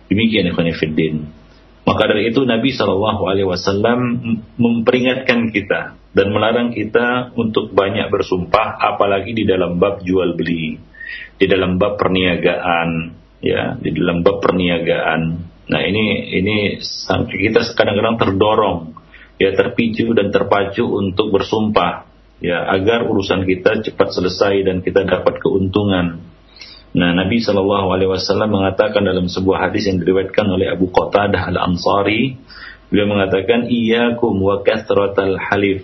Demikian 0.05 0.53
ikhwan 0.53 0.69
fiddin. 0.77 1.33
Maka 1.86 2.04
dari 2.10 2.34
itu 2.34 2.42
Nabi 2.42 2.74
Shallallahu 2.74 3.24
Alaihi 3.30 3.46
Wasallam 3.46 4.00
memperingatkan 4.58 5.54
kita 5.54 5.94
dan 6.18 6.27
melarang 6.34 6.74
kita 6.74 7.38
untuk 7.38 7.77
banyak 7.77 8.10
bersumpah, 8.10 8.82
apalagi 8.82 9.38
di 9.38 9.46
dalam 9.46 9.77
bab 9.77 10.01
jual 10.01 10.34
beli, 10.34 10.82
di 11.38 11.46
dalam 11.46 11.77
bab 11.77 12.01
perniagaan, 12.01 13.13
ya, 13.46 13.77
di 13.77 13.94
dalam 13.94 14.25
bab 14.25 14.42
perniagaan. 14.42 15.22
Nah 15.70 15.82
ini 15.86 16.34
ini 16.34 16.82
kita 17.06 17.62
kadang-kadang 17.77 18.18
terdorong, 18.18 18.77
ya 19.38 19.54
terpicu 19.54 20.10
dan 20.18 20.34
terpacu 20.34 20.89
untuk 20.89 21.30
bersumpah 21.38 22.10
ya 22.44 22.65
agar 22.75 23.08
urusan 23.08 23.48
kita 23.48 23.86
cepat 23.86 24.10
selesai 24.12 24.65
dan 24.65 24.82
kita 24.82 25.06
dapat 25.06 25.38
keuntungan. 25.39 26.25
Nah, 26.96 27.12
Nabi 27.12 27.44
Shallallahu 27.44 27.92
Alaihi 27.92 28.08
Wasallam 28.08 28.56
mengatakan 28.56 29.04
dalam 29.04 29.28
sebuah 29.28 29.68
hadis 29.68 29.92
yang 29.92 30.00
diriwayatkan 30.00 30.48
oleh 30.48 30.72
Abu 30.72 30.88
Qatadah 30.88 31.52
al 31.52 31.58
Ansari, 31.60 32.40
beliau 32.88 33.12
mengatakan, 33.12 33.68
"Iyakum 33.68 34.40
wa 34.40 34.64
kathratal 34.64 35.36
halif." 35.36 35.84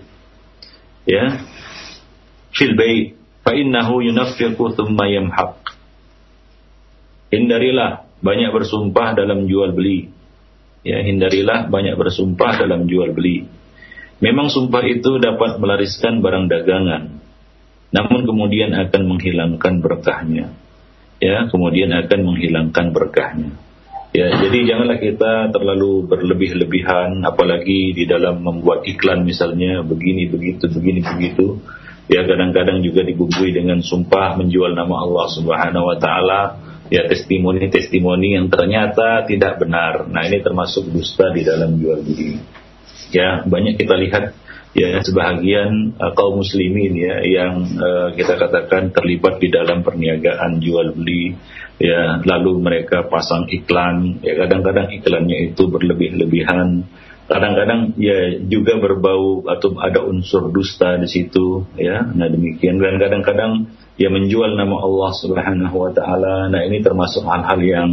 Ya, 1.04 1.44
fil 2.56 2.80
bait, 2.80 3.20
fa 3.44 3.52
innahu 3.52 4.00
yunaffiqu 4.00 4.72
thumma 4.80 5.12
yamhaq. 5.12 5.60
Hindarilah 7.36 8.08
banyak 8.24 8.50
bersumpah 8.56 9.12
dalam 9.18 9.52
jual 9.52 9.76
beli. 9.76 10.08
Ya, 10.88 11.04
hindarilah 11.04 11.68
banyak 11.68 11.94
bersumpah 12.00 12.58
dalam 12.58 12.90
jual 12.90 13.14
beli 13.14 13.46
Memang 14.22 14.54
sumpah 14.54 14.86
itu 14.86 15.18
dapat 15.18 15.58
melariskan 15.58 16.22
barang 16.22 16.46
dagangan, 16.46 17.18
namun 17.90 18.22
kemudian 18.30 18.70
akan 18.78 19.02
menghilangkan 19.10 19.82
berkahnya. 19.82 20.54
Ya, 21.22 21.46
kemudian 21.48 21.94
akan 21.94 22.20
menghilangkan 22.26 22.86
berkahnya. 22.92 23.54
Ya, 24.12 24.28
jadi 24.42 24.68
janganlah 24.68 25.00
kita 25.00 25.54
terlalu 25.56 26.10
berlebih-lebihan, 26.10 27.24
apalagi 27.24 27.96
di 27.96 28.04
dalam 28.10 28.44
membuat 28.44 28.84
iklan 28.84 29.24
misalnya 29.24 29.86
begini 29.86 30.28
begitu 30.28 30.68
begini 30.68 31.00
begitu. 31.06 31.62
Ya, 32.12 32.28
kadang-kadang 32.28 32.84
juga 32.84 33.06
dibumbui 33.08 33.56
dengan 33.56 33.80
sumpah 33.80 34.36
menjual 34.36 34.76
nama 34.76 35.06
Allah 35.06 35.28
Subhanahu 35.32 35.96
Wa 35.96 35.98
Taala. 36.02 36.42
Ya, 36.92 37.08
testimoni-testimoni 37.08 38.36
yang 38.36 38.52
ternyata 38.52 39.24
tidak 39.24 39.64
benar. 39.64 40.12
Nah, 40.12 40.28
ini 40.28 40.44
termasuk 40.44 40.92
dusta 40.92 41.32
di 41.32 41.48
dalam 41.48 41.80
jual 41.80 42.04
beli 42.04 42.36
ya 43.12 43.44
banyak 43.44 43.76
kita 43.78 43.96
lihat 44.00 44.24
ya 44.72 45.04
sebahagian 45.04 46.00
uh, 46.00 46.12
kaum 46.16 46.40
muslimin 46.40 46.96
ya 46.96 47.20
yang 47.28 47.68
uh, 47.76 48.16
kita 48.16 48.40
katakan 48.40 48.96
terlibat 48.96 49.44
di 49.44 49.52
dalam 49.52 49.84
perniagaan 49.84 50.64
jual 50.64 50.96
beli 50.96 51.36
ya 51.82 52.24
lalu 52.24 52.62
mereka 52.64 53.10
pasang 53.12 53.52
iklan 53.52 54.24
ya 54.24 54.38
kadang-kadang 54.40 54.92
iklannya 54.96 55.52
itu 55.52 55.68
berlebih-lebihan. 55.68 56.88
Kadang-kadang 57.32 57.96
ya 57.96 58.44
juga 58.44 58.76
berbau 58.76 59.48
atau 59.48 59.72
ada 59.80 60.04
unsur 60.04 60.52
dusta 60.52 61.00
di 61.00 61.08
situ 61.08 61.64
ya 61.80 62.04
nah 62.04 62.28
demikian. 62.28 62.80
Dan 62.80 63.00
kadang-kadang 63.00 63.72
ya 63.96 64.12
menjual 64.12 64.56
nama 64.56 64.76
Allah 64.84 65.12
Subhanahu 65.16 65.76
wa 65.76 65.92
taala 65.92 66.48
nah 66.48 66.62
ini 66.64 66.80
termasuk 66.80 67.28
hal-hal 67.28 67.60
yang 67.60 67.90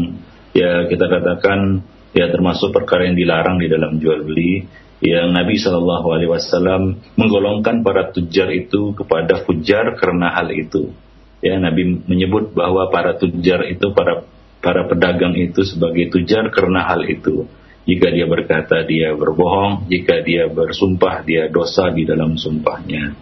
ya 0.55 0.87
kita 0.91 1.07
katakan 1.07 1.83
ya 2.15 2.31
termasuk 2.35 2.75
perkara 2.75 3.07
yang 3.11 3.19
dilarang 3.19 3.63
di 3.63 3.67
dalam 3.71 3.99
jual 4.03 4.27
beli 4.27 4.67
yang 4.99 5.31
Nabi 5.31 5.55
Shallallahu 5.59 6.07
Alaihi 6.11 6.31
Wasallam 6.31 6.83
menggolongkan 7.15 7.87
para 7.87 8.11
tujar 8.11 8.51
itu 8.51 8.95
kepada 8.99 9.47
fujar 9.47 9.95
karena 9.95 10.35
hal 10.35 10.51
itu. 10.51 10.91
Ya 11.39 11.55
Nabi 11.55 12.03
menyebut 12.03 12.51
bahwa 12.51 12.91
para 12.91 13.15
tujar 13.15 13.63
itu 13.71 13.95
para 13.95 14.27
para 14.59 14.91
pedagang 14.91 15.39
itu 15.39 15.63
sebagai 15.63 16.11
tujar 16.11 16.51
karena 16.51 16.83
hal 16.83 17.07
itu. 17.07 17.47
Jika 17.89 18.11
dia 18.11 18.27
berkata 18.27 18.85
dia 18.85 19.15
berbohong, 19.15 19.87
jika 19.89 20.21
dia 20.21 20.51
bersumpah 20.51 21.23
dia 21.25 21.47
dosa 21.47 21.89
di 21.95 22.03
dalam 22.05 22.35
sumpahnya. 22.35 23.15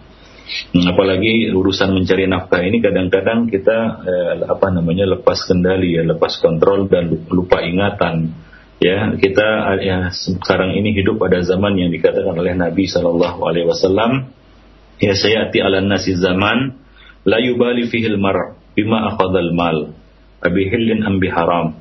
Apalagi 0.75 1.51
urusan 1.53 1.93
mencari 1.93 2.25
nafkah 2.25 2.63
ini 2.63 2.79
kadang-kadang 2.79 3.51
kita 3.51 3.77
eh, 4.01 4.33
apa 4.47 4.67
namanya 4.73 5.19
lepas 5.19 5.45
kendali 5.45 5.99
ya, 5.99 6.03
lepas 6.07 6.39
kontrol 6.41 6.87
dan 6.89 7.11
lupa 7.29 7.61
ingatan 7.61 8.46
ya 8.77 9.17
kita 9.17 9.47
ya 9.81 10.13
sekarang 10.13 10.77
ini 10.77 10.93
hidup 10.93 11.17
pada 11.17 11.41
zaman 11.41 11.77
yang 11.77 11.89
dikatakan 11.89 12.33
oleh 12.37 12.53
Nabi 12.53 12.85
Shallallahu 12.85 13.39
Alaihi 13.41 13.65
Wasallam 13.65 14.29
ya 15.01 15.13
sayati 15.13 15.61
ala 15.61 15.81
nasi 15.81 16.17
zaman 16.17 16.77
la 17.25 17.37
yubali 17.41 17.89
fihil 17.89 18.17
mar 18.21 18.57
bima 18.77 19.13
akhadal 19.13 19.51
mal 19.53 19.97
abihilin 20.41 21.01
ambi 21.05 21.29
haram. 21.33 21.73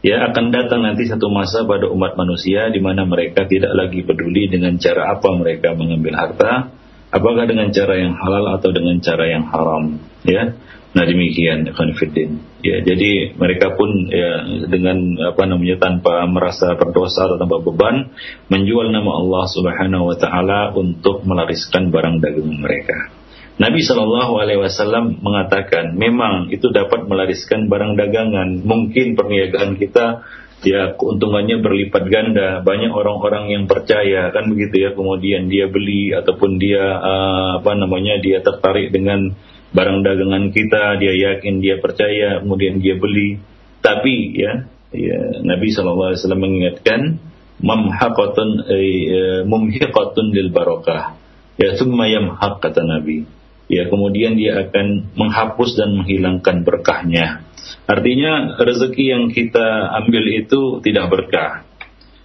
Ya 0.00 0.24
akan 0.32 0.48
datang 0.48 0.80
nanti 0.80 1.04
satu 1.04 1.28
masa 1.28 1.68
pada 1.68 1.84
umat 1.92 2.16
manusia 2.16 2.72
di 2.72 2.80
mana 2.80 3.04
mereka 3.04 3.44
tidak 3.44 3.76
lagi 3.76 4.00
peduli 4.00 4.48
dengan 4.48 4.80
cara 4.80 5.12
apa 5.12 5.28
mereka 5.36 5.76
mengambil 5.76 6.16
harta 6.16 6.72
apakah 7.12 7.44
dengan 7.44 7.68
cara 7.68 8.00
yang 8.00 8.16
halal 8.16 8.56
atau 8.56 8.72
dengan 8.72 8.96
cara 9.04 9.28
yang 9.28 9.44
haram. 9.52 10.00
Ya 10.24 10.56
Nah 10.90 11.06
demikian 11.06 11.70
Khonifuddin. 11.70 12.42
Ya, 12.66 12.82
jadi 12.82 13.32
mereka 13.38 13.78
pun 13.78 14.10
ya 14.10 14.42
dengan 14.66 15.14
apa 15.22 15.46
namanya 15.46 15.78
tanpa 15.78 16.26
merasa 16.26 16.74
berdosa 16.74 17.30
atau 17.30 17.38
tanpa 17.38 17.62
beban 17.62 18.10
menjual 18.50 18.90
nama 18.90 19.22
Allah 19.22 19.44
Subhanahu 19.48 20.10
wa 20.10 20.16
taala 20.18 20.74
untuk 20.74 21.22
melariskan 21.22 21.94
barang 21.94 22.18
dagangan 22.18 22.58
mereka. 22.58 23.14
Nabi 23.60 23.84
Shallallahu 23.84 24.40
Alaihi 24.40 24.56
Wasallam 24.56 25.20
mengatakan, 25.20 25.92
memang 25.92 26.48
itu 26.48 26.72
dapat 26.72 27.04
melariskan 27.04 27.68
barang 27.68 27.92
dagangan. 27.92 28.64
Mungkin 28.64 29.20
perniagaan 29.20 29.76
kita 29.76 30.24
ya 30.64 30.96
keuntungannya 30.96 31.60
berlipat 31.60 32.08
ganda. 32.08 32.64
Banyak 32.64 32.88
orang-orang 32.88 33.52
yang 33.52 33.64
percaya 33.68 34.32
kan 34.32 34.48
begitu 34.48 34.88
ya. 34.88 34.90
Kemudian 34.96 35.52
dia 35.52 35.68
beli 35.68 36.16
ataupun 36.16 36.56
dia 36.56 36.80
uh, 37.04 37.60
apa 37.60 37.76
namanya 37.76 38.16
dia 38.24 38.40
tertarik 38.40 38.96
dengan 38.96 39.36
barang 39.70 40.00
dagangan 40.06 40.54
kita. 40.54 40.98
Dia 40.98 41.14
yakin, 41.34 41.62
dia 41.62 41.78
percaya, 41.78 42.42
kemudian 42.42 42.78
dia 42.78 42.98
beli. 42.98 43.38
Tapi 43.80 44.14
ya, 44.36 44.68
ya 44.92 45.40
Nabi 45.42 45.72
Wasallam 45.72 46.42
mengingatkan, 46.42 47.18
mamhaqatun 47.60 48.68
eh, 48.68 49.40
mumhiqatun 49.46 50.32
lil 50.32 50.52
barakah. 50.52 51.16
Ya, 51.60 51.76
summa 51.76 52.08
yamhaq 52.08 52.62
kata 52.64 52.82
Nabi 52.84 53.40
ya 53.70 53.86
kemudian 53.86 54.34
dia 54.34 54.66
akan 54.66 55.14
menghapus 55.14 55.78
dan 55.78 55.94
menghilangkan 55.94 56.66
berkahnya. 56.66 57.46
Artinya 57.86 58.58
rezeki 58.58 59.04
yang 59.06 59.24
kita 59.30 59.94
ambil 60.02 60.26
itu 60.26 60.82
tidak 60.82 61.06
berkah. 61.06 61.62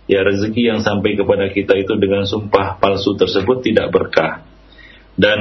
Ya 0.09 0.25
rezeki 0.25 0.73
yang 0.73 0.79
sampai 0.81 1.13
kepada 1.13 1.53
kita 1.53 1.77
itu 1.77 1.93
dengan 2.01 2.25
sumpah 2.25 2.81
palsu 2.81 3.13
tersebut 3.13 3.61
tidak 3.61 3.93
berkah. 3.93 4.41
Dan 5.15 5.39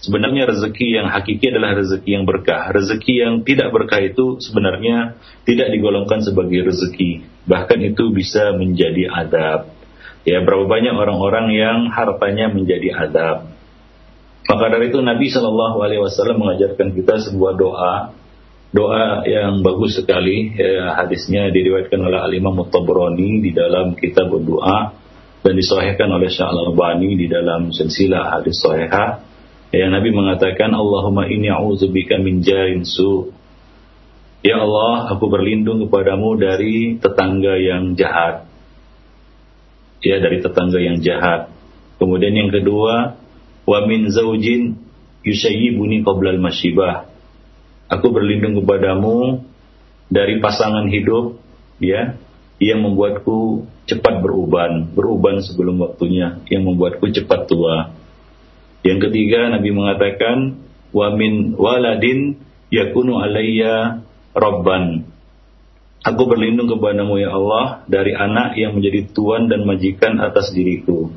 sebenarnya 0.00 0.48
rezeki 0.48 0.96
yang 0.96 1.12
hakiki 1.12 1.52
adalah 1.52 1.76
rezeki 1.76 2.10
yang 2.16 2.24
berkah. 2.24 2.72
Rezeki 2.72 3.14
yang 3.20 3.34
tidak 3.44 3.68
berkah 3.68 4.00
itu 4.00 4.40
sebenarnya 4.40 5.20
tidak 5.44 5.76
digolongkan 5.76 6.24
sebagai 6.24 6.72
rezeki. 6.72 7.28
Bahkan 7.44 7.78
itu 7.84 8.08
bisa 8.16 8.56
menjadi 8.56 9.12
adab. 9.12 9.76
Ya, 10.24 10.40
berapa 10.40 10.64
banyak 10.64 10.96
orang-orang 10.96 11.52
yang 11.52 11.78
hartanya 11.92 12.48
menjadi 12.48 12.96
adab. 12.96 13.52
Maka 14.48 14.64
dari 14.72 14.88
itu 14.88 15.04
Nabi 15.04 15.28
Shallallahu 15.28 15.84
Alaihi 15.84 16.00
Wasallam 16.00 16.40
mengajarkan 16.40 16.96
kita 16.96 17.28
sebuah 17.28 17.52
doa, 17.60 18.16
doa 18.72 19.20
yang 19.28 19.60
bagus 19.60 20.00
sekali. 20.00 20.56
Ya, 20.56 20.96
hadisnya 20.96 21.52
diriwayatkan 21.52 22.00
oleh 22.00 22.24
Al 22.24 22.32
Imam 22.32 22.56
di 23.44 23.52
dalam 23.52 24.00
kitab 24.00 24.32
doa 24.32 25.03
dan 25.44 25.60
disahihkan 25.60 26.08
oleh 26.08 26.32
Syekh 26.32 26.48
Al 26.48 26.72
Albani 26.72 27.20
di 27.20 27.28
dalam 27.28 27.68
silsilah 27.68 28.40
hadis 28.40 28.64
sahihah. 28.64 29.20
Ya, 29.76 29.92
Nabi 29.92 30.08
mengatakan 30.08 30.72
Allahumma 30.72 31.28
inni 31.28 31.52
a'udzubika 31.52 32.16
min 32.16 32.40
jarin 32.40 32.88
su. 32.88 33.28
Ya 34.40 34.64
Allah, 34.64 35.12
aku 35.12 35.28
berlindung 35.28 35.84
kepadamu 35.84 36.40
dari 36.40 36.96
tetangga 36.96 37.60
yang 37.60 37.92
jahat. 37.92 38.48
Ya, 40.00 40.16
dari 40.20 40.40
tetangga 40.40 40.80
yang 40.80 41.04
jahat. 41.04 41.52
Kemudian 42.00 42.32
yang 42.32 42.48
kedua, 42.48 43.20
wa 43.68 43.78
min 43.84 44.08
zaujin 44.08 44.80
yusayyibuni 45.28 46.04
qabla 46.08 46.40
al-masyibah. 46.40 47.12
Aku 47.92 48.16
berlindung 48.16 48.64
kepadamu 48.64 49.44
dari 50.08 50.40
pasangan 50.40 50.88
hidup 50.88 51.36
ya 51.80 52.16
yang 52.60 52.80
membuatku 52.80 53.68
cepat 53.84 54.24
beruban, 54.24 54.92
beruban 54.92 55.44
sebelum 55.44 55.76
waktunya, 55.80 56.40
yang 56.48 56.64
membuatku 56.64 57.04
cepat 57.12 57.48
tua. 57.48 57.92
Yang 58.84 59.08
ketiga 59.08 59.48
Nabi 59.52 59.72
mengatakan 59.72 60.60
wa 60.92 61.08
min 61.16 61.56
waladin 61.56 62.40
yakunu 62.68 63.20
alayya 63.20 64.04
rabban. 64.36 65.08
Aku 66.04 66.28
berlindung 66.28 66.68
kepadamu 66.68 67.16
ya 67.16 67.32
Allah 67.32 67.88
dari 67.88 68.12
anak 68.12 68.60
yang 68.60 68.76
menjadi 68.76 69.08
tuan 69.08 69.48
dan 69.48 69.64
majikan 69.64 70.20
atas 70.20 70.52
diriku. 70.52 71.08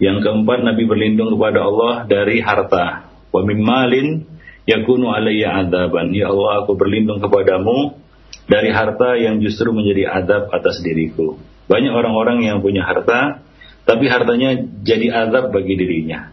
Yang 0.00 0.24
keempat 0.24 0.64
Nabi 0.64 0.88
berlindung 0.88 1.36
kepada 1.36 1.68
Allah 1.68 2.08
dari 2.08 2.40
harta. 2.40 3.12
Wa 3.28 3.40
mimmalin 3.44 4.24
yakunu 4.64 5.12
alayya 5.12 5.64
adaban. 5.64 6.16
Ya 6.16 6.32
Allah 6.32 6.64
aku 6.64 6.80
berlindung 6.80 7.20
kepadamu 7.20 8.03
dari 8.44 8.70
harta 8.70 9.16
yang 9.16 9.40
justru 9.40 9.72
menjadi 9.72 10.10
adab 10.10 10.52
atas 10.52 10.84
diriku. 10.84 11.40
Banyak 11.64 11.92
orang-orang 11.96 12.44
yang 12.44 12.60
punya 12.60 12.84
harta, 12.84 13.40
tapi 13.88 14.08
hartanya 14.08 14.56
jadi 14.84 15.28
adab 15.28 15.52
bagi 15.52 15.80
dirinya. 15.80 16.32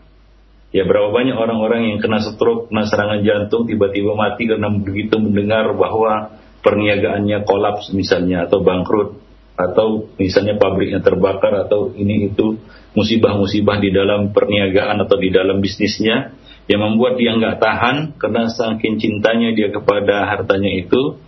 Ya 0.72 0.88
berapa 0.88 1.12
banyak 1.12 1.36
orang-orang 1.36 1.96
yang 1.96 1.98
kena 2.00 2.24
stroke, 2.24 2.72
kena 2.72 2.88
serangan 2.88 3.24
jantung, 3.28 3.68
tiba-tiba 3.68 4.16
mati 4.16 4.48
karena 4.48 4.72
begitu 4.72 5.20
mendengar 5.20 5.76
bahwa 5.76 6.40
perniagaannya 6.64 7.44
kolaps 7.44 7.92
misalnya 7.92 8.48
atau 8.48 8.64
bangkrut 8.64 9.20
atau 9.60 10.08
misalnya 10.16 10.56
pabriknya 10.56 11.04
terbakar 11.04 11.68
atau 11.68 11.92
ini 11.94 12.32
itu 12.32 12.56
musibah-musibah 12.96 13.84
di 13.84 13.92
dalam 13.92 14.32
perniagaan 14.32 15.04
atau 15.04 15.18
di 15.20 15.30
dalam 15.30 15.60
bisnisnya 15.60 16.34
yang 16.72 16.82
membuat 16.82 17.20
dia 17.20 17.36
nggak 17.36 17.60
tahan 17.60 17.98
karena 18.16 18.48
saking 18.48 18.96
cintanya 19.02 19.52
dia 19.52 19.70
kepada 19.76 20.24
hartanya 20.24 20.72
itu 20.72 21.20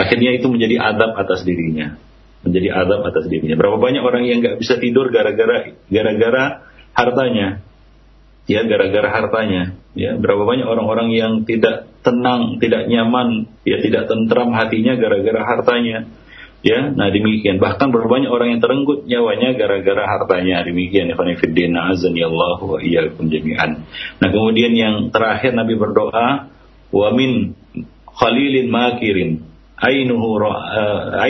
akhirnya 0.00 0.32
itu 0.32 0.48
menjadi 0.48 0.80
adab 0.80 1.12
atas 1.20 1.44
dirinya 1.44 2.00
menjadi 2.40 2.68
adab 2.72 3.04
atas 3.04 3.28
dirinya 3.28 3.60
berapa 3.60 3.76
banyak 3.76 4.00
orang 4.00 4.24
yang 4.24 4.40
nggak 4.40 4.56
bisa 4.56 4.80
tidur 4.80 5.12
gara-gara 5.12 5.76
gara-gara 5.92 6.44
hartanya 6.96 7.60
ya 8.48 8.64
gara-gara 8.64 9.08
hartanya 9.12 9.76
ya 9.92 10.16
berapa 10.16 10.48
banyak 10.48 10.64
orang-orang 10.64 11.12
yang 11.12 11.32
tidak 11.44 11.92
tenang 12.00 12.56
tidak 12.56 12.88
nyaman 12.88 13.52
ya 13.68 13.78
tidak 13.84 14.08
tentram 14.08 14.56
hatinya 14.56 14.96
gara-gara 14.96 15.42
hartanya 15.44 16.08
Ya, 16.60 16.92
nah 16.92 17.08
demikian. 17.08 17.56
Bahkan 17.56 17.88
berbanyak 17.88 18.28
orang 18.28 18.52
yang 18.52 18.60
terenggut 18.60 19.08
nyawanya 19.08 19.56
gara-gara 19.56 20.04
hartanya. 20.04 20.60
Demikian. 20.60 21.08
Azani 21.08 22.20
Allah 22.20 22.60
wa 22.60 22.76
iyyakum 22.76 23.32
jami'an. 23.32 23.88
Nah 24.20 24.28
kemudian 24.28 24.76
yang 24.76 25.08
terakhir 25.08 25.56
Nabi 25.56 25.80
berdoa, 25.80 26.52
wa 26.92 27.08
min 27.16 27.56
khalilin 28.12 28.68
makirin 28.68 29.49
uh, 30.52 31.24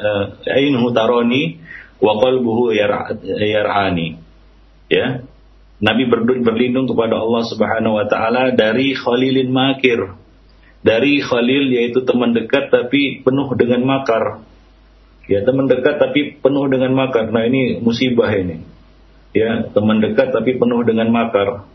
uh, 0.00 0.24
ainuhu 0.48 0.88
taroni 0.96 1.60
wa 2.00 2.12
qalbuhu 2.20 2.72
yar'ani. 2.72 4.16
Ya. 4.88 5.28
Nabi 5.76 6.08
berlindung 6.40 6.88
kepada 6.88 7.20
Allah 7.20 7.42
Subhanahu 7.52 8.00
wa 8.00 8.08
taala 8.08 8.56
dari 8.56 8.96
khalilin 8.96 9.52
makir, 9.52 10.16
dari 10.86 11.18
Khalil 11.18 11.68
yaitu 11.74 12.06
teman 12.06 12.32
dekat 12.32 12.70
tapi 12.70 13.20
penuh 13.20 13.50
dengan 13.58 13.82
makar. 13.84 14.46
Ya, 15.26 15.42
teman 15.42 15.66
dekat 15.66 15.98
tapi 15.98 16.38
penuh 16.38 16.70
dengan 16.70 16.94
makar. 16.94 17.34
Nah, 17.34 17.42
ini 17.50 17.82
musibah 17.82 18.30
ini. 18.30 18.62
Ya, 19.34 19.66
teman 19.74 19.98
dekat 19.98 20.30
tapi 20.30 20.54
penuh 20.54 20.86
dengan 20.86 21.10
makar. 21.10 21.66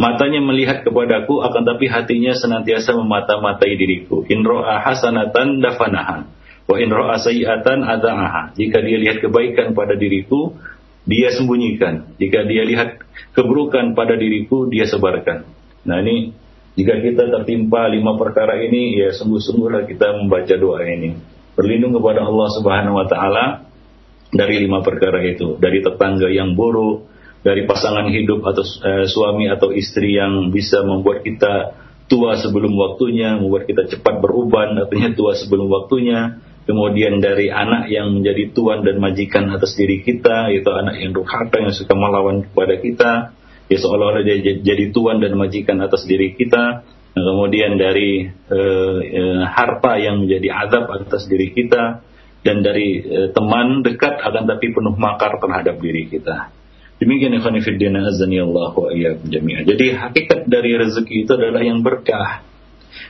Matanya 0.00 0.40
melihat 0.40 0.80
kepadaku 0.80 1.44
akan 1.44 1.62
tapi 1.68 1.84
hatinya 1.84 2.32
senantiasa 2.32 2.96
memata-matai 2.96 3.76
diriku. 3.76 4.24
In 4.32 4.40
ro'a 4.40 4.80
hasanatan 4.80 5.60
dafanaha. 5.60 6.24
Wa 6.64 6.80
in 6.80 6.88
ro'a 6.88 7.20
sayi'atan 7.20 7.84
ada'aha. 7.84 8.56
Jika 8.56 8.80
dia 8.80 8.96
lihat 8.96 9.20
kebaikan 9.20 9.76
pada 9.76 10.00
diriku, 10.00 10.56
dia 11.04 11.28
sembunyikan. 11.36 12.16
Jika 12.16 12.48
dia 12.48 12.64
lihat 12.64 13.04
keburukan 13.36 13.92
pada 13.92 14.16
diriku, 14.16 14.72
dia 14.72 14.88
sebarkan. 14.88 15.44
Nah 15.84 16.00
ini 16.00 16.32
jika 16.80 16.96
kita 16.96 17.28
tertimpa 17.28 17.84
lima 17.92 18.16
perkara 18.16 18.56
ini, 18.56 18.96
ya 19.04 19.12
sungguh-sungguhlah 19.12 19.84
kita 19.84 20.16
membaca 20.16 20.54
doa 20.56 20.80
ini. 20.88 21.12
Berlindung 21.60 21.92
kepada 22.00 22.24
Allah 22.24 22.48
Subhanahu 22.56 22.96
wa 22.96 23.04
taala 23.04 23.68
dari 24.32 24.64
lima 24.64 24.80
perkara 24.80 25.20
itu, 25.28 25.60
dari 25.60 25.84
tetangga 25.84 26.32
yang 26.32 26.56
buruk, 26.56 27.04
dari 27.40 27.64
pasangan 27.64 28.08
hidup 28.12 28.44
atau 28.44 28.64
eh, 28.64 29.06
suami 29.08 29.48
atau 29.48 29.72
istri 29.72 30.16
yang 30.16 30.52
bisa 30.52 30.84
membuat 30.84 31.24
kita 31.24 31.76
tua 32.10 32.36
sebelum 32.36 32.74
waktunya, 32.74 33.38
membuat 33.38 33.70
kita 33.70 33.86
cepat 33.86 34.18
beruban, 34.18 34.76
artinya 34.76 35.14
tua 35.18 35.38
sebelum 35.38 35.70
waktunya. 35.70 36.42
Kemudian 36.68 37.18
dari 37.18 37.50
anak 37.50 37.90
yang 37.90 38.14
menjadi 38.14 38.52
tuan 38.54 38.86
dan 38.86 39.00
majikan 39.02 39.50
atas 39.50 39.74
diri 39.74 40.06
kita, 40.06 40.52
yaitu 40.52 40.70
anak 40.70 41.02
yang 41.02 41.10
durhaka 41.16 41.56
yang 41.58 41.74
suka 41.74 41.96
melawan 41.96 42.46
kepada 42.46 42.74
kita 42.78 43.12
ya 43.70 43.78
seolah-olah 43.78 44.26
dia 44.26 44.58
jadi 44.58 44.90
tuan 44.90 45.22
dan 45.22 45.38
majikan 45.38 45.78
atas 45.78 46.02
diri 46.02 46.34
kita 46.34 46.82
nah, 47.14 47.22
kemudian 47.22 47.78
dari 47.78 48.26
uh, 48.26 48.98
uh, 48.98 49.42
harta 49.46 49.94
yang 50.02 50.26
menjadi 50.26 50.50
azab 50.66 50.90
atas 50.90 51.30
diri 51.30 51.54
kita 51.54 52.02
dan 52.42 52.66
dari 52.66 52.98
uh, 53.06 53.28
teman 53.30 53.86
dekat 53.86 54.18
akan 54.18 54.50
tapi 54.50 54.74
penuh 54.74 54.98
makar 54.98 55.38
terhadap 55.38 55.78
diri 55.78 56.10
kita 56.10 56.50
demikian 57.00 57.32
ikhwan 57.40 57.56
fillah 57.64 58.04
azani 58.06 58.38
Allah 58.38 58.72
wa 58.76 58.92
jami'an. 59.26 59.64
Jadi 59.64 59.96
hakikat 59.96 60.46
dari 60.46 60.76
rezeki 60.76 61.26
itu 61.26 61.32
adalah 61.34 61.64
yang 61.64 61.80
berkah. 61.80 62.44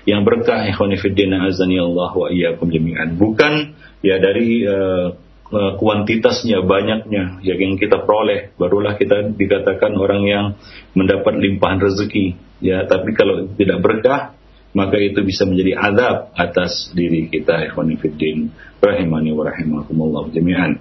Yang 0.07 0.21
berkah 0.25 0.65
ikhwan 0.71 0.95
fillah 0.97 1.51
azani 1.51 1.77
Allah 1.83 2.11
wa 2.15 2.31
iyyakum 2.31 2.71
jami'an. 2.71 3.19
Bukan 3.19 3.75
ya 4.01 4.23
dari 4.23 4.65
uh, 4.65 5.19
kuantitasnya, 5.51 6.63
banyaknya. 6.63 7.43
Yang 7.43 7.83
kita 7.83 8.07
peroleh, 8.07 8.55
barulah 8.55 8.95
kita 8.95 9.35
dikatakan 9.35 9.99
orang 9.99 10.23
yang 10.25 10.47
mendapat 10.95 11.37
limpahan 11.43 11.83
rezeki. 11.83 12.39
Ya, 12.63 12.87
tapi 12.87 13.17
kalau 13.19 13.51
tidak 13.59 13.83
berkah, 13.83 14.39
maka 14.71 14.97
itu 15.03 15.27
bisa 15.27 15.43
menjadi 15.43 15.75
azab 15.75 16.31
atas 16.39 16.95
diri 16.95 17.27
kita 17.27 17.67
ikhwanifiddin 17.73 18.55
rahimani 18.79 19.35
wa 19.35 19.43
rahimakumullah 19.51 20.31
jami'an. 20.31 20.79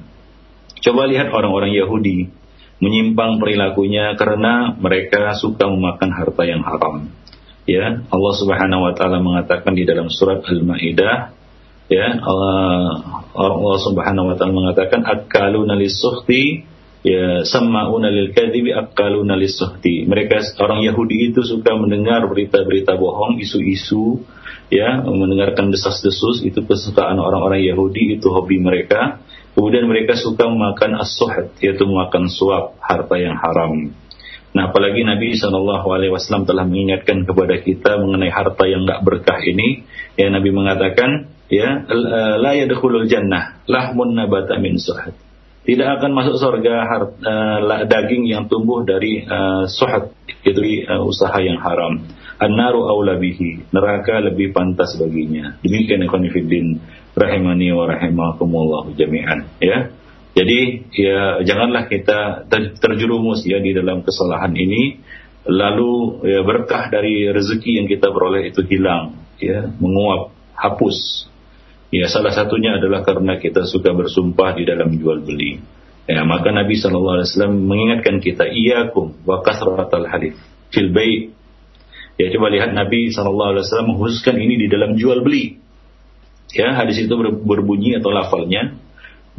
Coba 0.79 1.09
lihat 1.09 1.33
orang-orang 1.33 1.73
Yahudi 1.73 2.29
menyimpang 2.79 3.43
perilakunya 3.43 4.15
karena 4.15 4.75
mereka 4.79 5.35
suka 5.35 5.67
memakan 5.67 6.09
harta 6.15 6.43
yang 6.47 6.63
haram. 6.63 7.11
Ya, 7.69 8.01
Allah 8.09 8.33
Subhanahu 8.33 8.81
wa 8.81 8.93
taala 8.97 9.21
mengatakan 9.21 9.77
di 9.77 9.85
dalam 9.85 10.09
surat 10.09 10.41
Al-Maidah 10.41 11.37
ya 11.85 12.07
Allah, 12.17 13.21
Allah 13.35 13.77
Subhanahu 13.83 14.33
wa 14.33 14.35
taala 14.39 14.53
mengatakan 14.55 15.05
akaluna 15.05 15.77
lisuhti 15.77 16.65
ya 17.05 17.45
sama'una 17.45 18.09
lil 18.09 18.33
kadhibi 18.33 18.73
akaluna 18.73 19.37
lisuhti. 19.37 20.09
Mereka 20.09 20.57
orang 20.63 20.81
Yahudi 20.81 21.29
itu 21.29 21.45
suka 21.45 21.77
mendengar 21.77 22.25
berita-berita 22.25 22.97
bohong, 22.97 23.37
isu-isu 23.37 24.23
ya, 24.73 25.05
mendengarkan 25.05 25.69
desas-desus 25.69 26.41
itu 26.41 26.65
kesukaan 26.65 27.21
orang-orang 27.21 27.61
Yahudi 27.65 28.17
itu 28.17 28.33
hobi 28.33 28.57
mereka 28.57 29.21
Kemudian 29.57 29.85
mereka 29.89 30.15
suka 30.15 30.47
memakan 30.47 31.01
as-suhd, 31.01 31.57
yaitu 31.59 31.83
memakan 31.83 32.29
suap 32.29 32.77
harta 32.79 33.15
yang 33.17 33.35
haram. 33.35 33.91
Nah, 34.49 34.73
apalagi 34.73 35.05
Nabi 35.05 35.37
Alaihi 35.37 36.09
Wasallam 36.09 36.49
telah 36.49 36.65
mengingatkan 36.65 37.21
kepada 37.21 37.61
kita 37.61 38.01
mengenai 38.01 38.33
harta 38.33 38.65
yang 38.65 38.81
nggak 38.81 39.05
berkah 39.05 39.37
ini. 39.45 39.85
Ya, 40.17 40.33
Nabi 40.33 40.49
mengatakan, 40.49 41.29
ya, 41.53 41.85
la 42.41 42.57
yadkhulul 42.57 43.05
jannah 43.05 43.61
lahmun 43.69 44.17
nabata 44.17 44.57
min 44.57 44.81
suhd. 44.81 45.13
Tidak 45.69 45.85
akan 45.85 46.11
masuk 46.17 46.41
surga 46.41 46.75
harta, 46.81 47.19
uh, 47.21 47.85
daging 47.85 48.25
yang 48.25 48.49
tumbuh 48.49 48.81
dari 48.81 49.21
uh, 49.21 49.69
suhd, 49.69 50.17
itu 50.41 50.61
uh, 50.89 51.05
usaha 51.05 51.37
yang 51.45 51.61
haram. 51.61 52.09
An-naru 52.41 52.89
aula 52.89 53.21
bihi. 53.21 53.69
Neraka 53.69 54.17
lebih 54.23 54.49
pantas 54.55 54.97
baginya. 54.97 55.59
Demikian 55.61 56.01
ikhwan 56.07 56.25
fillah 56.31 56.79
rahimani 57.19 57.75
wa 57.75 57.85
rahimakumullah 57.91 58.95
jami'an 58.95 59.51
ya. 59.59 59.91
Jadi 60.39 60.87
ya 60.95 61.43
janganlah 61.43 61.91
kita 61.91 62.47
terjerumus 62.79 63.43
ya 63.43 63.59
di 63.59 63.75
dalam 63.75 64.07
kesalahan 64.07 64.55
ini. 64.55 65.03
Lalu 65.49 66.23
ya 66.29 66.41
berkah 66.45 66.93
dari 66.93 67.25
rezeki 67.27 67.81
yang 67.83 67.87
kita 67.89 68.13
peroleh 68.13 68.47
itu 68.47 68.61
hilang 68.63 69.19
ya 69.41 69.67
menguap 69.81 70.31
hapus. 70.55 71.27
Ya 71.89 72.05
salah 72.05 72.29
satunya 72.29 72.77
adalah 72.77 73.01
karena 73.01 73.41
kita 73.41 73.65
suka 73.65 73.91
bersumpah 73.91 74.53
di 74.55 74.63
dalam 74.63 74.93
jual 74.95 75.25
beli. 75.25 75.57
Ya 76.05 76.21
maka 76.21 76.53
Nabi 76.53 76.77
Shallallahu 76.77 77.21
Alaihi 77.21 77.27
Wasallam 77.33 77.55
mengingatkan 77.65 78.15
kita 78.21 78.45
iyakum 78.45 79.17
wa 79.25 79.41
kasratal 79.41 80.05
halif 80.05 80.37
fil 80.69 80.93
bay. 80.93 81.33
Ya 82.21 82.29
coba 82.35 82.53
lihat 82.53 82.77
Nabi 82.77 83.09
Shallallahu 83.09 83.57
Alaihi 83.57 83.65
Wasallam 83.65 83.89
mengkhususkan 83.95 84.35
ini 84.37 84.55
di 84.55 84.67
dalam 84.69 84.95
jual 84.95 85.25
beli 85.25 85.57
Ya, 86.49 86.73
hadis 86.73 86.97
itu 87.05 87.13
berbunyi 87.45 88.01
atau 88.01 88.09
lafalnya 88.09 88.73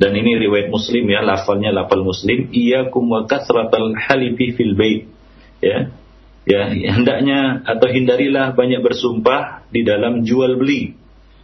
dan 0.00 0.16
ini 0.16 0.40
riwayat 0.40 0.72
Muslim 0.72 1.12
ya, 1.12 1.20
lafalnya 1.20 1.76
lafal 1.76 2.00
Muslim, 2.00 2.48
iyyakum 2.48 3.04
wa 3.04 3.28
kasratal 3.28 3.92
halifi 4.00 4.56
fil 4.56 4.72
bait. 4.72 5.04
Ya. 5.60 5.92
Ya, 6.48 6.72
hendaknya 6.72 7.60
atau 7.68 7.84
hindarilah 7.92 8.56
banyak 8.56 8.80
bersumpah 8.80 9.68
di 9.68 9.84
dalam 9.84 10.24
jual 10.24 10.56
beli. 10.56 10.96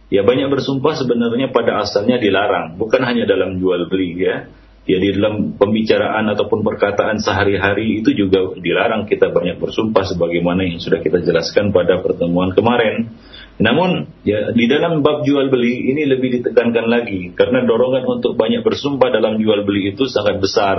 Ya, 0.09 0.25
banyak 0.25 0.49
bersumpah 0.49 0.97
sebenarnya 0.97 1.53
pada 1.53 1.85
asalnya 1.85 2.17
dilarang, 2.17 2.81
bukan 2.81 3.05
hanya 3.05 3.29
dalam 3.29 3.61
jual 3.61 3.85
beli 3.93 4.17
ya. 4.25 4.49
Ya 4.87 5.03
di 5.03 5.13
dalam 5.19 5.59
pembicaraan 5.59 6.31
ataupun 6.31 6.63
perkataan 6.63 7.19
sehari-hari 7.19 8.01
itu 8.01 8.15
juga 8.15 8.55
dilarang 8.55 9.03
kita 9.03 9.35
banyak 9.35 9.59
bersumpah 9.59 10.07
sebagaimana 10.07 10.63
yang 10.63 10.79
sudah 10.79 11.03
kita 11.03 11.21
jelaskan 11.21 11.75
pada 11.75 11.99
pertemuan 11.99 12.55
kemarin. 12.55 13.11
Namun 13.57 14.21
ya 14.21 14.53
di 14.53 14.69
dalam 14.69 15.01
bab 15.01 15.25
jual 15.25 15.49
beli 15.49 15.89
ini 15.89 16.05
lebih 16.05 16.41
ditekankan 16.41 16.85
lagi 16.85 17.33
karena 17.33 17.65
dorongan 17.65 18.05
untuk 18.05 18.37
banyak 18.37 18.61
bersumpah 18.61 19.09
dalam 19.09 19.41
jual 19.41 19.65
beli 19.65 19.97
itu 19.97 20.05
sangat 20.05 20.37
besar. 20.37 20.77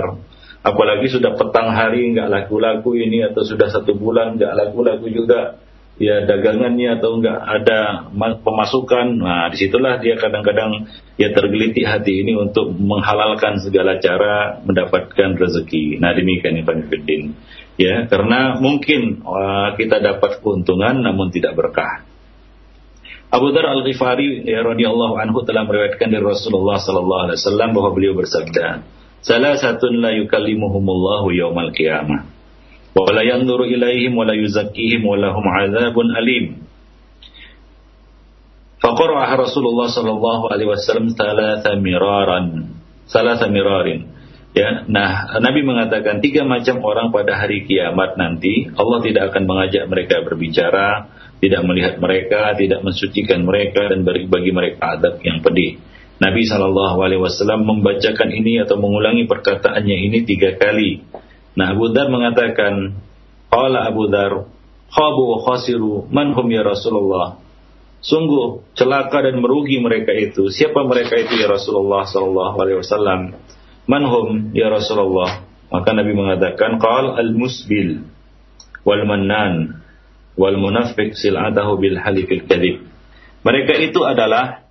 Apalagi 0.63 1.11
sudah 1.11 1.35
petang 1.35 1.71
hari 1.71 2.11
nggak 2.15 2.31
laku-laku 2.31 2.95
ini 2.95 3.23
atau 3.27 3.43
sudah 3.43 3.67
satu 3.67 3.95
bulan 3.95 4.39
nggak 4.39 4.55
laku-laku 4.55 5.11
juga 5.11 5.59
ya 5.99 6.23
dagangannya 6.23 7.03
atau 7.03 7.19
nggak 7.19 7.39
ada 7.39 7.79
pemasukan. 8.15 9.07
Nah 9.19 9.51
di 9.51 9.59
situlah 9.59 9.99
dia 9.99 10.15
kadang-kadang 10.15 10.87
ya 11.19 11.35
tergelitik 11.35 11.83
hati 11.83 12.23
ini 12.23 12.39
untuk 12.39 12.71
menghalalkan 12.79 13.59
segala 13.59 13.99
cara 13.99 14.63
mendapatkan 14.63 15.35
rezeki. 15.35 15.99
Nah 15.99 16.15
demikian 16.15 16.63
Ibn 16.63 16.87
Fiddin. 16.87 17.35
Ya 17.75 18.07
karena 18.07 18.55
mungkin 18.59 19.23
uh, 19.23 19.75
kita 19.75 19.99
dapat 19.99 20.39
keuntungan 20.39 21.03
namun 21.03 21.31
tidak 21.31 21.59
berkah. 21.59 22.08
Abu 23.29 23.53
Dar 23.53 23.69
Al 23.69 23.85
Ghifari 23.85 24.41
ya, 24.41 24.65
radhiyallahu 24.65 25.21
anhu 25.21 25.45
telah 25.45 25.69
meriwayatkan 25.69 26.09
dari 26.09 26.25
Rasulullah 26.25 26.81
sallallahu 26.81 27.29
alaihi 27.29 27.37
wasallam 27.37 27.69
bahwa 27.77 27.89
beliau 27.93 28.13
bersabda, 28.17 28.81
"Salah 29.21 29.53
satun 29.53 30.01
la 30.01 30.17
yukallimuhumullahu 30.17 31.29
yaumal 31.37 31.69
qiyamah. 31.69 32.25
Wa 32.97 33.05
la 33.13 33.21
yanzuru 33.21 33.69
ilaihim 33.69 34.17
wa 34.17 34.25
la 34.25 34.33
yuzakkihim 34.33 35.05
wa 35.05 35.13
lahum 35.13 35.45
'adzabun 35.45 36.09
alim." 36.09 36.65
Faqara'a 38.81 39.37
Rasulullah 39.37 39.93
sallallahu 39.93 40.49
alaihi 40.49 40.73
wasallam 40.73 41.13
thalatha 41.13 41.77
miraran. 41.77 42.73
Thalatha 43.13 43.45
mirarin. 43.45 44.09
Ya, 44.57 44.89
nah 44.89 45.37
Nabi 45.37 45.61
mengatakan 45.61 46.25
tiga 46.25 46.41
macam 46.41 46.81
orang 46.81 47.13
pada 47.13 47.37
hari 47.37 47.69
kiamat 47.69 48.17
nanti 48.17 48.65
Allah 48.73 48.97
tidak 49.05 49.29
akan 49.29 49.45
mengajak 49.45 49.85
mereka 49.85 50.25
berbicara, 50.25 51.05
tidak 51.39 51.61
melihat 51.63 51.93
mereka, 52.03 52.51
tidak 52.59 52.83
mensucikan 52.83 53.47
mereka 53.47 53.87
dan 53.87 54.03
bagi, 54.03 54.27
bagi 54.27 54.51
mereka 54.51 54.99
adab 54.99 55.23
yang 55.23 55.39
pedih. 55.39 55.79
Nabi 56.19 56.43
Shallallahu 56.43 56.99
Alaihi 56.99 57.23
Wasallam 57.23 57.63
membacakan 57.63 58.27
ini 58.35 58.59
atau 58.59 58.75
mengulangi 58.75 59.23
perkataannya 59.23 59.97
ini 60.11 60.27
tiga 60.27 60.59
kali. 60.59 60.99
Nah 61.55 61.71
Abu 61.71 61.95
Dar 61.95 62.11
mengatakan, 62.11 62.99
Allah 63.47 63.87
Abu 63.87 64.11
Dar, 64.11 64.51
khabu 64.91 65.23
khasiru 65.47 66.11
manhum 66.11 66.43
ya 66.51 66.67
Rasulullah. 66.67 67.39
Sungguh 68.03 68.63
celaka 68.75 69.23
dan 69.23 69.39
merugi 69.39 69.79
mereka 69.79 70.11
itu. 70.11 70.51
Siapa 70.51 70.87
mereka 70.87 71.19
itu 71.19 71.39
ya 71.39 71.47
Rasulullah 71.47 72.03
Shallallahu 72.03 72.55
Alaihi 72.59 72.79
Wasallam? 72.83 73.19
Manhum 73.87 74.51
ya 74.51 74.67
Rasulullah. 74.67 75.47
Maka 75.71 75.95
Nabi 75.95 76.11
mengatakan, 76.15 76.83
Qal 76.83 77.15
al-musbil 77.15 78.03
wal 78.83 79.03
mannan 79.07 79.78
wal 80.39 80.55
munafiq 80.55 81.19
sil'atahu 81.19 81.75
bil 81.83 81.99
halifil 81.99 82.47
kadhib. 82.47 82.87
Mereka 83.43 83.75
itu 83.83 84.07
adalah 84.07 84.63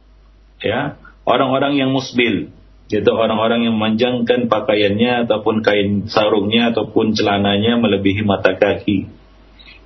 ya 0.64 0.96
orang-orang 1.28 1.76
yang 1.76 1.92
musbil, 1.92 2.48
yaitu 2.88 3.12
orang-orang 3.12 3.68
yang 3.68 3.76
memanjangkan 3.76 4.48
pakaiannya 4.48 5.28
ataupun 5.28 5.60
kain 5.60 6.08
sarungnya 6.08 6.72
ataupun 6.72 7.12
celananya 7.12 7.76
melebihi 7.76 8.24
mata 8.24 8.56
kaki. 8.56 9.12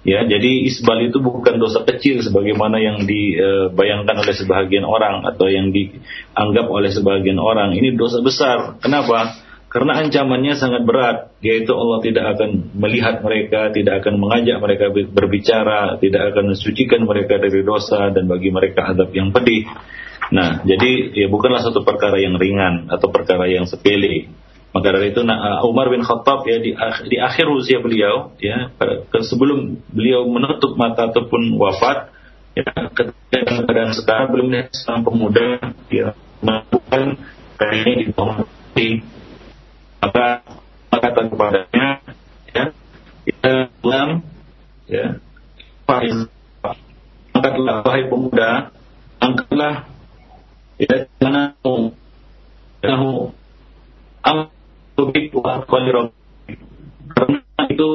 Ya, 0.02 0.26
jadi 0.26 0.66
isbal 0.66 0.98
itu 1.06 1.22
bukan 1.22 1.62
dosa 1.62 1.86
kecil 1.86 2.26
sebagaimana 2.26 2.82
yang 2.82 3.06
dibayangkan 3.06 4.18
oleh 4.18 4.34
sebagian 4.34 4.82
orang 4.82 5.22
atau 5.22 5.46
yang 5.46 5.70
dianggap 5.70 6.66
oleh 6.66 6.90
sebagian 6.90 7.38
orang. 7.38 7.78
Ini 7.78 7.94
dosa 7.94 8.18
besar. 8.18 8.82
Kenapa? 8.82 9.30
Karena 9.72 10.04
ancamannya 10.04 10.52
sangat 10.60 10.84
berat, 10.84 11.32
yaitu 11.40 11.72
Allah 11.72 12.04
tidak 12.04 12.36
akan 12.36 12.76
melihat 12.76 13.24
mereka, 13.24 13.72
tidak 13.72 14.04
akan 14.04 14.20
mengajak 14.20 14.60
mereka 14.60 14.92
berbicara, 14.92 15.96
tidak 15.96 16.28
akan 16.28 16.52
mensucikan 16.52 17.08
mereka 17.08 17.40
dari 17.40 17.64
dosa 17.64 18.12
dan 18.12 18.28
bagi 18.28 18.52
mereka 18.52 18.92
adab 18.92 19.08
yang 19.16 19.32
pedih. 19.32 19.64
Nah, 20.28 20.60
jadi 20.68 21.16
ya 21.16 21.32
bukanlah 21.32 21.64
satu 21.64 21.88
perkara 21.88 22.20
yang 22.20 22.36
ringan 22.36 22.92
atau 22.92 23.08
perkara 23.08 23.48
yang 23.48 23.64
sepele. 23.64 24.28
Maka 24.76 24.92
dari 24.92 25.16
itu 25.16 25.24
nah, 25.24 25.64
Umar 25.64 25.88
bin 25.88 26.04
Khattab 26.04 26.44
ya 26.44 26.60
di, 26.60 26.76
di 27.08 27.16
akhir 27.16 27.48
usia 27.48 27.80
beliau 27.80 28.36
ya 28.44 28.68
sebelum 29.24 29.80
beliau 29.88 30.28
menutup 30.28 30.76
mata 30.76 31.08
ataupun 31.08 31.48
wafat 31.56 32.12
ya 32.52 32.68
ketika 32.92 33.64
keadaan 33.64 33.96
sekarang 33.96 34.28
belum 34.36 34.48
seorang 34.68 35.00
pemuda 35.04 35.48
ya 35.88 36.12
melakukan 36.44 37.20
kayaknya 37.56 37.92
di 38.00 38.06
bawah 38.12 38.44
maka 40.02 40.42
kata 40.90 41.20
kepadanya 41.30 41.86
ya 42.50 42.64
kita 43.22 43.52
pulang 43.78 44.26
ya 44.90 45.22
Faiz 45.86 46.26
angkatlah 47.30 47.86
wahai 47.86 48.04
pemuda 48.10 48.74
angkatlah 49.22 49.86
ya 50.82 51.06
jangan 51.22 51.54
tahu 51.62 51.94
am 54.26 54.50
tubik 54.98 55.30
wa 55.38 55.62
karena 57.12 57.38
itu 57.70 57.88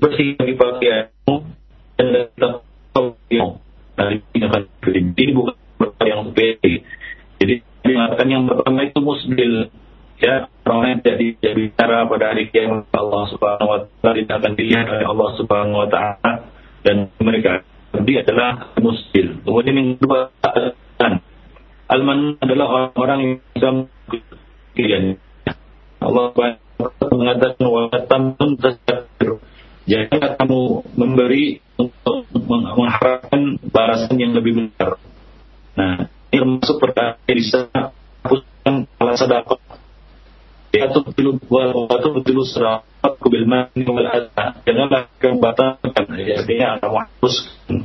bersih 0.00 0.40
bagi 0.40 0.54
pakaianmu 0.56 1.34
dan 2.00 2.06
tetap 2.08 2.64
kau 2.96 3.20
nah 3.94 4.10
ini 4.10 5.32
bukan 5.36 5.54
perkara 5.76 6.08
yang 6.08 6.32
sepele 6.32 6.72
jadi 7.36 7.54
mengatakan 7.84 8.28
yang 8.32 8.42
pertama 8.48 8.80
itu 8.88 8.98
musbil 9.04 9.68
ya 10.24 10.48
orang 10.64 10.98
yang 10.98 11.00
tidak 11.04 11.52
bicara 11.58 12.06
pada 12.06 12.24
hari 12.32 12.48
kiamat 12.48 12.88
Allah 12.94 13.24
Subhanahu 13.28 13.68
wa 13.68 13.78
taala 13.84 14.12
tidak 14.16 14.36
akan 14.40 14.52
dilihat 14.54 14.86
oleh 14.86 15.06
Allah 15.06 15.30
Subhanahu 15.36 15.78
wa 15.84 15.88
taala 15.90 16.30
dan 16.84 16.96
mereka 17.18 17.52
dia 18.02 18.26
adalah 18.26 18.74
muslim. 18.78 19.44
Kemudian 19.46 19.76
yang 19.78 19.90
kedua 19.98 20.32
Alman 21.84 22.40
adalah 22.40 22.66
orang-orang 22.66 23.18
yang 23.20 23.34
bisa 23.52 23.68
kalian. 24.74 25.04
Allah 26.00 26.32
mengatakan 27.34 27.66
wa 27.66 27.82
tamun 28.06 28.50
Jangan 29.84 30.40
kamu 30.40 30.60
memberi 30.96 31.60
untuk 31.76 32.24
mengharapkan 32.32 33.60
balasan 33.68 34.16
yang 34.16 34.32
lebih 34.32 34.56
besar. 34.56 34.96
Nah, 35.76 36.08
ini 36.32 36.40
termasuk 36.40 36.76
perkara 36.80 37.20
yang 37.28 37.36
bisa 37.36 37.68
hapuskan 38.24 38.88
alat 38.96 39.16
sedekah 39.20 39.60
Ya 40.74 40.90
tubtilu 40.90 41.38
wa 41.52 41.86
tubtilu 42.00 42.42
sadaqaku 42.48 43.26
bil 43.30 43.46
mani 43.46 43.84
wal 43.86 44.08
adha. 44.08 44.58
Janganlah 44.66 45.06
kamu 45.22 45.38
batalkan, 45.38 46.04
ya, 46.18 46.42
artinya 46.42 46.82
kamu 46.82 46.96
hapuskan 47.04 47.76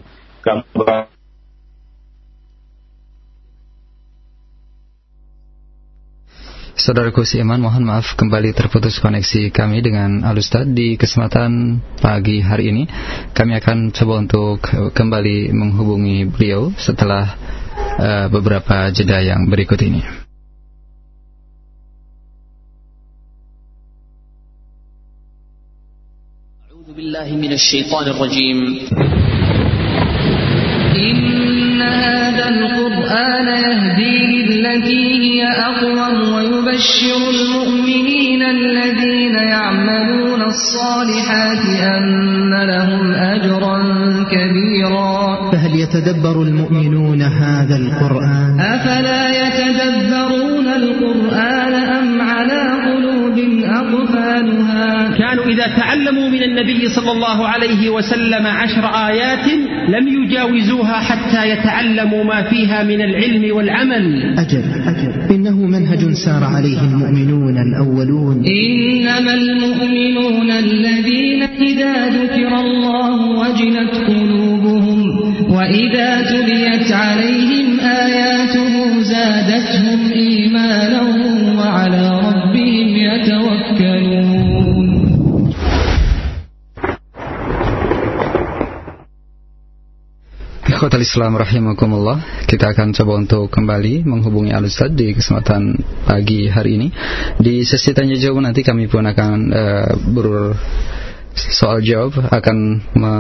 kamu 0.42 0.64
Saudaraku 6.79 7.23
Iman, 7.39 7.63
mohon 7.63 7.87
maaf 7.87 8.19
kembali 8.19 8.51
terputus 8.51 8.99
koneksi 8.99 9.55
kami 9.55 9.79
dengan 9.79 10.27
Alustad 10.27 10.67
di 10.75 10.99
kesempatan 10.99 11.79
pagi 12.03 12.43
hari 12.43 12.75
ini. 12.75 12.83
Kami 13.31 13.55
akan 13.63 13.95
coba 13.95 14.15
untuk 14.19 14.59
kembali 14.91 15.55
menghubungi 15.55 16.27
beliau 16.27 16.75
setelah 16.75 17.39
uh, 17.99 18.27
beberapa 18.27 18.91
jeda 18.91 19.23
yang 19.23 19.47
berikut 19.47 19.79
ini. 19.87 20.25
بالله 26.95 27.29
من 27.37 27.53
الشيطان 27.53 28.07
الرجيم 28.07 28.59
إن 30.95 31.48
هذا 32.40 32.50
القرآن 32.50 33.48
يهدي 33.48 34.44
للتي 34.50 35.04
هي 35.24 35.48
أقوم 35.48 36.34
ويبشر 36.34 37.20
المؤمنين 37.36 38.42
الذين 38.44 39.36
يعملون 39.36 40.42
الصالحات 40.42 41.66
أن 41.82 42.54
لهم 42.72 43.12
أجرا 43.14 43.78
كبيرا. 44.32 45.52
فهل 45.52 45.80
يتدبر 45.80 46.42
المؤمنون 46.42 47.22
هذا 47.22 47.76
القرآن؟ 47.76 48.60
أفلا 48.60 49.24
يتدبرون 49.44 50.68
القرآن 50.68 51.74
أم 51.74 52.22
على 52.22 52.62
قلوب 52.88 53.38
أقفالها؟ 53.64 55.18
كانوا 55.18 55.46
إذا 55.46 55.68
تعلموا 55.78 56.30
من 56.30 56.44
النبي 56.44 56.90
صلى 56.90 57.12
الله 57.12 57.48
عليه 57.48 57.90
وسلم 57.90 58.48
عشر 58.48 58.86
آيات 58.86 59.46
لم 59.90 60.08
يجاوزوها 60.08 61.00
حتى 61.00 61.50
يتعلموا 61.50 62.24
ما 62.24 62.50
فيها 62.50 62.84
من 62.84 63.02
العلم 63.02 63.56
والعمل. 63.56 64.40
أجل 64.40 64.64
إنه 65.32 65.56
منهج 65.56 66.14
سار 66.26 66.44
عليه 66.44 66.82
المؤمنون 66.82 67.58
الأولون. 67.58 68.46
إنما 68.46 69.34
المؤمنون 69.34 70.52
الذين 70.52 71.42
إذا 71.44 72.10
ذكر 72.10 72.52
الله 72.60 73.18
وجلت 73.42 73.94
قلوبهم 74.08 75.00
وإذا 75.52 76.22
تليت 76.22 76.92
عليهم 76.92 77.80
آياته 77.80 79.02
زادتهم 79.02 80.12
إيمانا 80.12 81.02
وعلى 81.58 82.10
ربهم 82.10 82.29
Ikhwatal 90.80 91.04
Islam 91.04 91.36
rahimakumullah 91.36 92.48
Kita 92.48 92.72
akan 92.72 92.96
coba 92.96 93.20
untuk 93.20 93.52
kembali 93.52 94.08
menghubungi 94.08 94.56
Al-Ustaz 94.56 94.96
di 94.96 95.12
kesempatan 95.12 95.76
pagi 96.08 96.48
hari 96.48 96.80
ini. 96.80 96.88
Di 97.36 97.68
sesi 97.68 97.92
tanya 97.92 98.16
jawab 98.16 98.48
nanti 98.48 98.64
kami 98.64 98.88
pun 98.88 99.04
akan 99.04 99.52
uh, 99.52 99.92
ber 100.08 100.56
soal 101.36 101.84
jawab 101.84 102.32
akan 102.32 102.80
me 102.96 103.16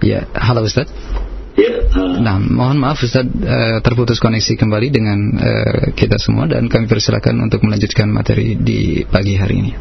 Ya, 0.04 0.28
halo 0.36 0.68
Ustadz 0.68 0.92
Ya, 1.58 1.82
uh, 1.82 2.22
nah, 2.22 2.38
mohon 2.38 2.78
maaf 2.78 3.02
Ustaz 3.02 3.26
uh, 3.26 3.78
terputus 3.82 4.22
koneksi 4.22 4.54
kembali 4.54 4.88
dengan 4.88 5.18
uh, 5.34 5.82
kita 5.98 6.16
semua 6.16 6.46
dan 6.46 6.70
kami 6.70 6.86
persilakan 6.86 7.50
untuk 7.50 7.66
melanjutkan 7.66 8.06
materi 8.06 8.54
di 8.54 9.02
pagi 9.02 9.34
hari 9.34 9.54
ini. 9.58 9.72